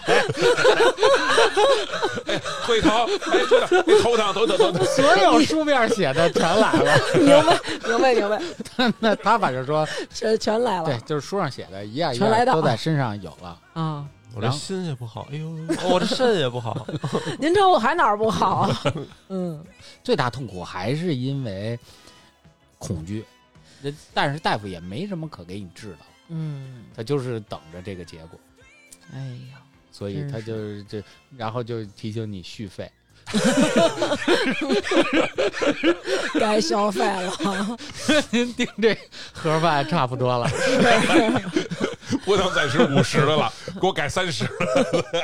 [2.67, 4.85] 会疼，哎，真的，哎头疼，头疼，头疼。
[4.87, 6.99] 所有书面写的全来了。
[7.21, 13.59] 明白明白明白，那他反正说，全全来了对，就是书上写的一样一全来到样都在身上有了。
[13.75, 14.05] 啊！
[14.35, 16.87] 我这心也不好，哎呦，哦我这肾也不好。
[17.39, 18.83] 您瞅我还哪儿不好啊？
[19.31, 19.63] 嗯
[20.03, 21.79] 最大痛苦还是因为
[22.79, 23.25] 恐惧，
[23.91, 28.39] 人但是大夫也没什么可给你治的，嗯，他就是等着这个结果。
[29.13, 29.21] 哎
[29.53, 29.61] 呀，
[29.93, 31.03] 所以他就是这，
[31.37, 32.91] 然后就提醒你续费。
[36.39, 37.77] 该消费了。
[38.31, 38.97] 您订这
[39.33, 40.49] 盒饭差不多了。
[42.25, 44.47] 不能再吃五十的了，给我改三十。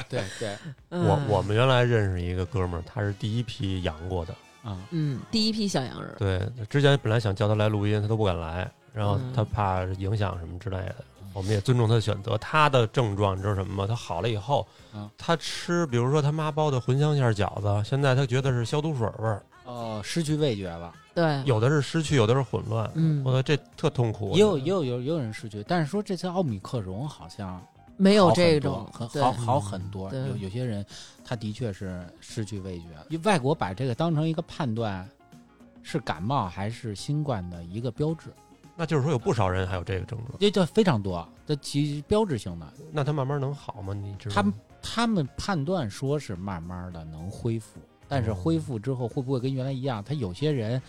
[0.09, 0.57] 对对，
[0.89, 4.35] 我嗯我们原来认识一个哥们儿，他是第一批养过的。
[4.63, 10.97] 啊，嗯，第一批小洋人，对，之前本来想叫他来录音，他都不敢来，然后嗯他怕影响什么之类的。
[11.35, 12.37] 我们也尊重他的选择。
[12.37, 13.87] 他的症状你知道什么吗？
[13.89, 22.91] 他好了以后嗯，他吃，比如说他妈包的茴香馅儿饺子，现在他觉得是消毒水味儿，哦，失去味觉了，对，有的是失去，有的是混乱。
[22.95, 24.33] 嗯我，说这特痛苦。
[24.35, 27.59] 也有也有有也有人失去，但是说这次奥米克戎好像
[27.97, 30.85] 没有这种很好好很多，对有有些人
[31.25, 35.09] 他的确是失去味觉，外国把这个当成一个判断
[35.83, 38.33] 是感冒还是新冠的一个标志，
[38.77, 43.93] 那就是说有不少人还有这个症状，这这非常多，这其实标志性的，那他慢慢能好吗？
[43.93, 44.35] 你知道？
[44.35, 47.79] 他们他们判断说是慢慢的能恢复，
[48.09, 50.03] 但是哦恢复之后会不会跟原来一样？
[50.03, 50.81] 他有些人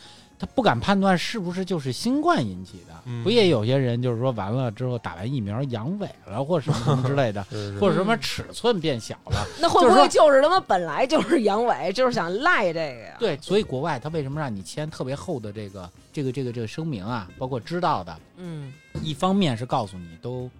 [0.43, 9.47] 他不敢判断是不是就是新冠引起的，嗯不也有些人就是说完了之后打完疫苗阳痿了或什么什么之类的， 是是或者什么尺寸变小了。
[9.61, 13.15] 那会不会就是他妈本来就是阳痿，就是想赖这个呀？
[13.17, 17.29] 对，所以国外他为什么让你签特别厚的这个这个这个这个声明啊？
[17.37, 20.51] 包括知道的，嗯，一方面是告诉你都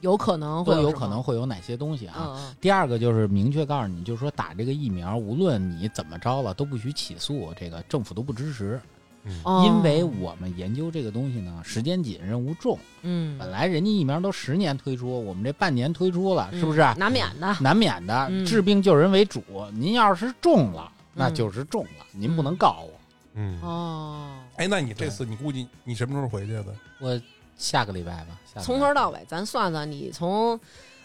[0.00, 2.16] 有可能会都有可能会有哪些东西啊。
[2.18, 8.78] 嗯嗯第二个就是明确告诉你，就是说打这个疫苗，无论你怎么着了，都不许起诉，这个政府都不支持，
[9.64, 12.78] 因为我们研究这个东西呢，时间紧，任务重。
[13.02, 16.80] 嗯，本来人家疫苗都十年推出，我们这半年推出了，是不是？
[16.80, 17.56] 嗯难免的？
[17.60, 19.42] 难免的，嗯治病救人为主。
[19.72, 23.00] 您要是中了，那嗯就是中了，您不能告我。
[23.34, 26.66] 嗯，哦，哎，那你这次你估计你什么时候回去的？
[26.98, 27.20] 我
[27.56, 30.58] 下个礼拜吧，下个礼拜从头到尾，咱算算，你从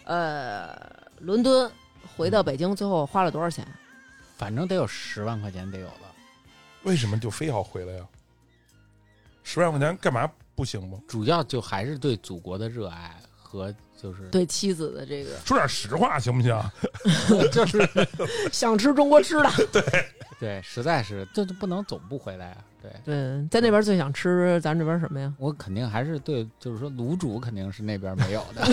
[0.06, 0.74] 呃
[1.20, 1.70] 伦敦
[2.16, 3.68] 回到北京，最后花了多少钱？
[4.38, 6.05] 反正得有十万块钱得有了。
[6.86, 8.08] 为什么就非要回来呀？
[9.44, 10.98] 十万块钱干嘛不行吗？
[11.08, 16.60] 主要就还是对祖国的热爱和就是对妻子的这个说点实话行不行？
[17.52, 17.80] 就是
[18.52, 19.50] 想吃中国吃的，
[20.40, 22.64] 对，实在是这就不能总不回来啊。
[22.82, 25.34] 对对，在那边最想吃咱这边什么呀？
[25.40, 28.64] 我肯定还是对，就是说卤煮肯定是那边没有的。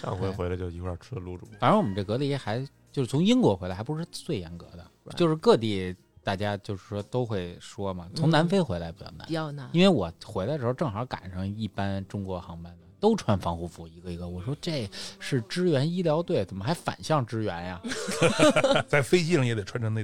[0.00, 1.46] 上回回来就一块儿吃的卤煮。
[1.58, 4.86] 反正我们这隔离还就是从英国回来，还不是最严格的，
[5.16, 5.94] 就是各地
[6.24, 8.08] 大家就是说都会说嘛。
[8.16, 9.68] 从南非回来比较难比，较难。
[9.72, 12.78] 因为我回来的时候正好赶上一班中国航班的。
[13.00, 14.26] 都穿防护服，一个一个。
[14.26, 14.88] 我说这
[15.20, 17.78] 是支援医疗队，怎么还反向支援呀？
[18.88, 20.02] 在飞机上也得穿成那，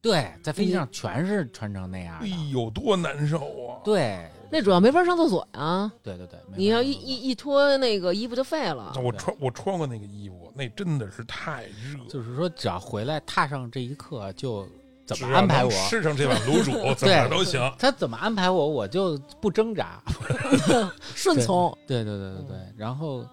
[0.00, 2.50] 对，在飞机上全是穿成那样哎的。
[2.50, 3.84] 呦，多难受啊！
[3.84, 8.94] 对，那主要没法上厕所呀，对对对，没你要一一一脱那个衣服就废了。
[9.04, 12.02] 我穿我穿过那个衣服，那真的是太热。
[12.08, 14.66] 就是说，只要回来踏上这一刻，就
[15.08, 17.60] 怎么安排我能，吃上这碗卤煮， 怎么都行。
[17.78, 20.02] 他怎么安排我，我就不挣扎。
[21.14, 23.26] 顺从，对对对对对，然后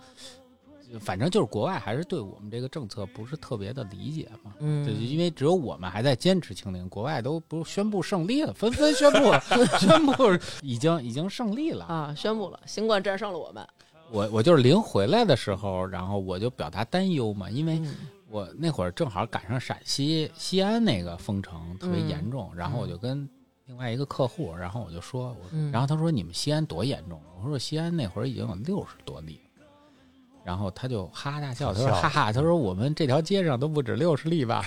[1.02, 4.54] 反正就是国外还是对我们这个政策不是特别的理解嘛。
[4.60, 9.34] 嗯对，因为只有我们还在坚持清零，国外都不宣布胜利了，纷纷宣布
[9.78, 10.14] 宣布
[10.62, 11.84] 已经已经胜利了。
[11.86, 13.68] 啊，宣布了新冠战胜了我们。
[14.12, 17.96] 我我就是临回来的时候，然后我就表达担忧嘛，因为嗯
[18.30, 23.28] 我那会儿正好赶上陕西西安那个封城特别严重，然后我就跟
[23.66, 27.22] 另外一个客户，然后我就说，我嗯然后他说你们西安多严重？
[27.42, 29.40] 我说西安那会儿已经有六十多例。
[30.44, 34.64] 然后他就哈哈大笑，他说：“哈哈，他说我们这条街上都不止六十例吧？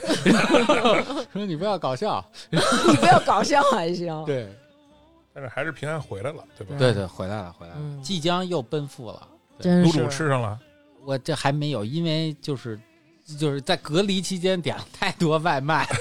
[1.32, 2.24] 说你不要搞笑。
[2.50, 2.58] 你
[2.96, 4.24] 不要搞笑还行。
[4.24, 4.48] 对
[5.32, 6.74] 但是还是平安回来了，对吧？
[6.76, 9.28] 对对，回来了，回来了，嗯即将又奔赴了。
[9.60, 10.58] 真是卤煮吃上了，
[11.04, 12.76] 我这还没有，因为就是
[13.36, 15.86] 就是在隔离期间点了太多外卖，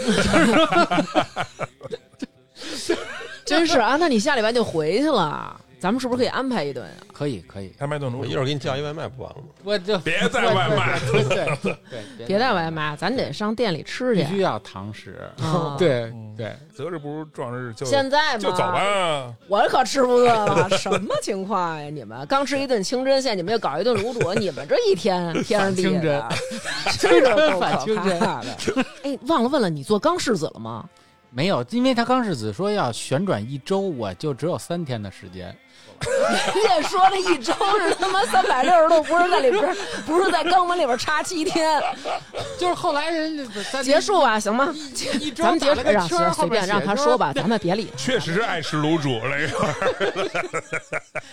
[3.46, 6.94] 真是啊，那你下礼拜就回去了，咱们是不是可以安排一顿啊？
[7.14, 9.48] 可以可以，安排一顿卤煮我一会，儿给你叫一外卖不完了吗？
[9.64, 11.00] 我就别带外卖。
[11.12, 11.78] 对对对
[12.18, 14.24] 对，别带外卖，咱得上店里吃去。
[14.24, 15.30] 必须要堂食。
[15.42, 19.34] 啊对嗯对，择日不如撞日，就现在嘛，就走吧。
[19.48, 21.90] 我可吃不饿了， 什么情况呀？
[21.90, 26.30] 你们刚吃一顿清真，现在你们又搞一顿卤煮，你们这一天天上地下的，
[27.00, 28.58] 真反清真怕的。
[29.04, 30.88] 哎，忘了问了，你做钢柿子了吗？
[31.30, 35.56] 没有，因为他刚柿子说要旋转一周，我就只有三天的时间。
[36.54, 39.76] 人家说了一周是他妈三百六十度，不是在里边，
[40.06, 41.82] 不是在肛门里边插七天。
[42.58, 44.74] 就是后来人家在结束吧，行吗？
[45.20, 45.74] 一周咱们结
[46.08, 47.98] 束，让随便让他说吧， 咱们别理他。
[47.98, 50.30] 确实是爱吃卤煮那个，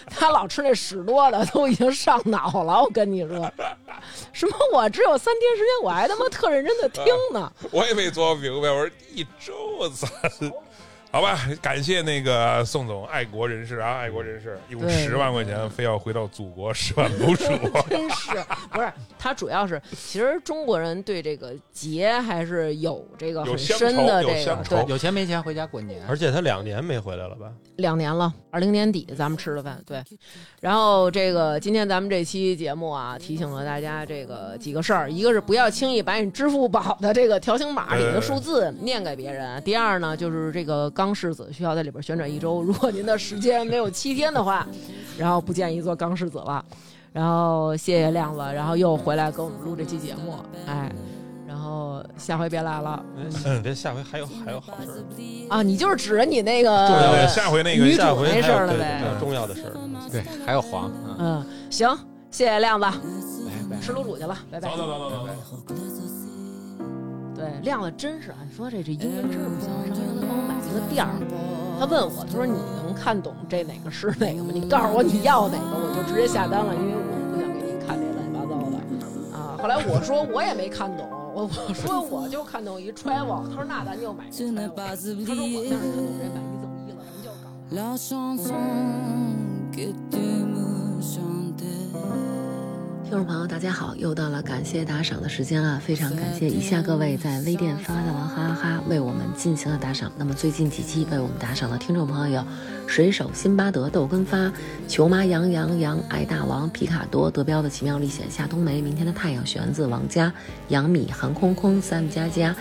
[0.09, 2.83] 他老吃那屎多的，都已经上脑了。
[2.83, 3.51] 我跟你说，
[4.33, 7.53] 什么我只有三天时间，我还他妈特认真的听呢。
[7.71, 8.71] 我也没琢磨明白。
[8.71, 10.07] 我说一周，我操，
[11.15, 17.45] 好吧，感谢那个宋总，爱国人士啊，爱国人士，用对十万块钱非要回到祖国十万楼数，
[17.89, 18.33] 真是
[18.73, 18.93] 不是？
[19.17, 26.05] 他主要是，其实中国人对这个节还是有这个很深的这个对有钱没钱回家过年。
[26.09, 27.47] 而且他两年没回来了吧？
[27.77, 30.03] 两年了，二零年底咱们吃的饭，对。
[30.61, 44.67] 然后这个今天咱们这期节目啊，提醒了大家这个几个事儿，一个是不要轻易把你支付宝的这个条形码里的数字念给别人；第二呢，就是这个钢柿子需要在里边旋转一周，如果您的时间没有七天的话，
[45.19, 46.65] 然后不建议做钢柿子了。
[47.13, 50.35] 然后谢谢亮子，然后又回来跟我们录这期节目，
[50.67, 50.91] 哎。
[51.47, 55.05] 然后下回别来了嗯，别下回还有还有好事，
[55.49, 55.63] 啊！
[55.63, 59.73] 你就是指着你那个重要的对下回那个下回还没事儿了呗重要的事儿。
[60.11, 61.97] 对，还有黄，嗯，嗯，行，
[62.31, 62.85] 谢谢亮子，
[63.71, 63.81] 拜拜。
[63.81, 66.34] 吃卤煮去了，拜拜走走走走。
[67.35, 69.69] 对，亮子真是，你说这这英文真是不行。
[69.69, 69.95] 上回他
[70.27, 71.11] 帮我买了个垫儿，
[71.79, 72.53] 他问我，他说你
[72.85, 74.51] 能看懂这哪个是哪个吗？
[74.53, 77.03] 你告诉我你要哪个，我就直接下单了，因为我
[77.35, 78.79] 不想给你看这乱七八糟的
[79.37, 79.59] 啊。
[79.61, 81.05] 后来我说我也没看懂，
[81.35, 85.91] 我我说我就看懂一 travel，他说那咱就买这 travel，他说我那是看
[86.63, 88.55] 懂这买一赠一了，什么叫搞？La chanson
[89.73, 92.34] que tu me chantais.
[93.05, 100.11] 听众朋友，大家好，又到了感谢打赏的时间了，非常感谢以下各位在微店发大王哈哈哈为我们进行了打赏。
[100.17, 102.47] 那么最近几期为我们打赏的听众朋友有
[102.89, 104.51] 水手、辛巴德、豆根发、
[104.89, 110.33] 球妈、杨洋洋、爱大王、皮卡多、德彪的奇妙历险、夏冬梅、明天的太阳、玄子、王佳、
[110.69, 112.57] 杨米、韩空空、Sam 佳佳。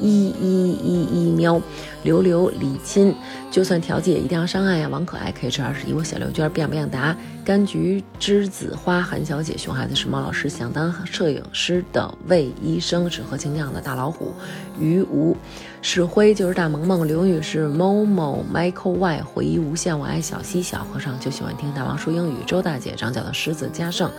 [0.00, 1.60] 一一一一喵，
[2.02, 3.14] 刘刘李亲，
[3.50, 4.88] 就算调剂也一定要上岸呀！
[4.88, 14.32] 王可爱 K 吃二十一，我小刘娟，变不变答，柑橘栀子花，韩小姐，熊孩子，是猫老师，想当摄影师的魏医生，只喝精酿的大老虎，
[14.80, 15.36] 于无，
[15.82, 24.10] 是灰就是大萌萌，刘女士，某某 Michael Y，回忆无限，我爱小溪，小和尚就喜欢听大王说英语，周大姐，长脚的狮子，嘉盛，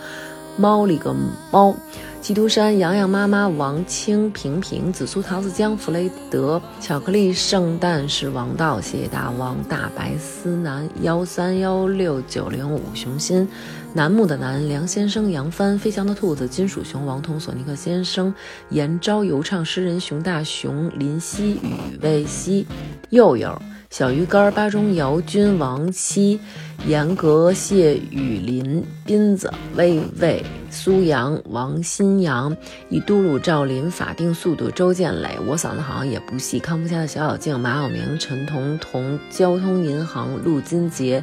[0.56, 1.14] 猫里个
[1.50, 1.74] 猫。
[2.22, 13.48] 基督山、洋洋妈妈、王清平平、紫苏桃子江、弗雷德、巧克力圣诞是王道，谢谢大王、大白思南、幺三幺六九零五、熊心、
[13.92, 18.32] 楠木的楠、梁先生、杨帆、飞翔的兔子、金属熊、王彤、索尼克先生、
[18.70, 22.64] 严昭、游唱诗人、熊大熊、林夕、雨未夕、
[23.10, 23.60] 佑佑。
[23.92, 26.40] 小鱼干、巴中姚军、王七、
[26.86, 32.56] 严格、谢雨林、斌子、魏魏、苏阳、王新阳、
[32.88, 36.58] 一嘟噜、赵林、法定速度、周建磊，我嗓子好像也不细。
[36.58, 41.22] 康复家的小小静、马晓明、陈彤彤、交通银行、陆金杰、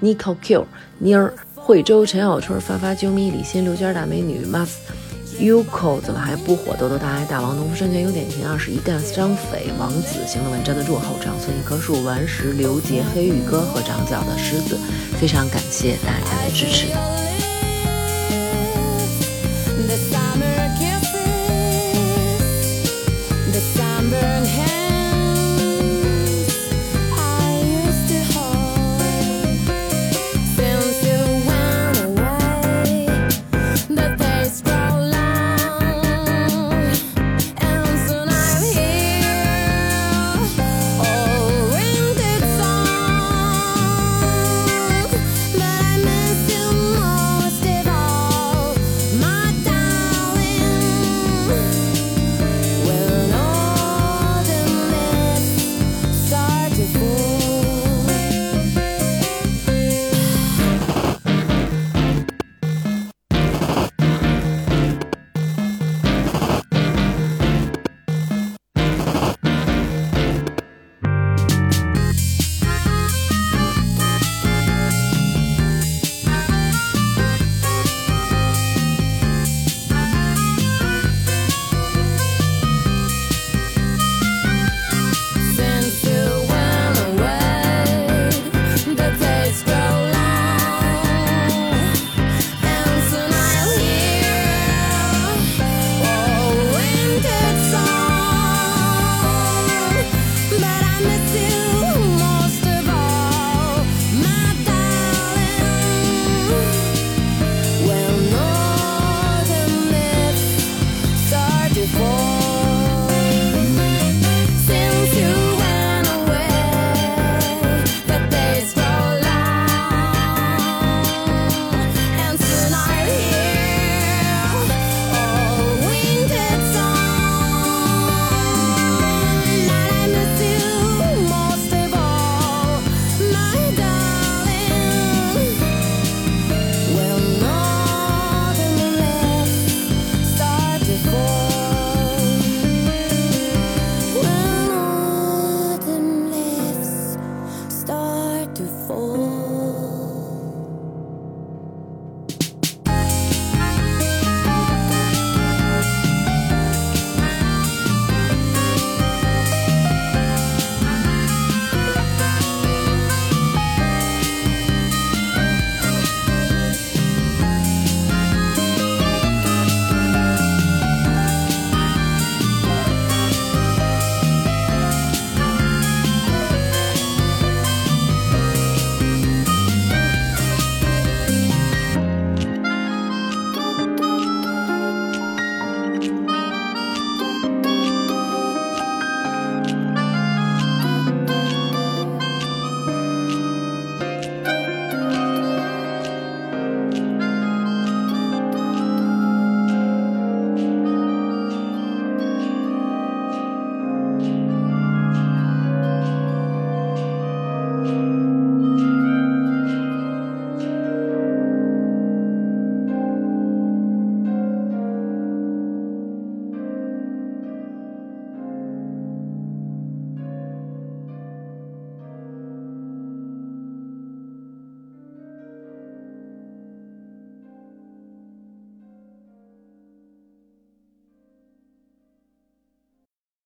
[0.00, 4.70] Nico Q、妮儿、惠州、陈小春、发发啾咪、李欣、刘娟、大美女、Mas。
[5.38, 6.74] Uco 怎么还不火？
[6.78, 14.78] 豆豆大爱大王农夫山泉有点甜，二十一干张斐王子行得稳站得住后长村一棵树顽石刘杰黑羽哥和长角的狮子，
[15.20, 16.86] 非常感谢大家的支持。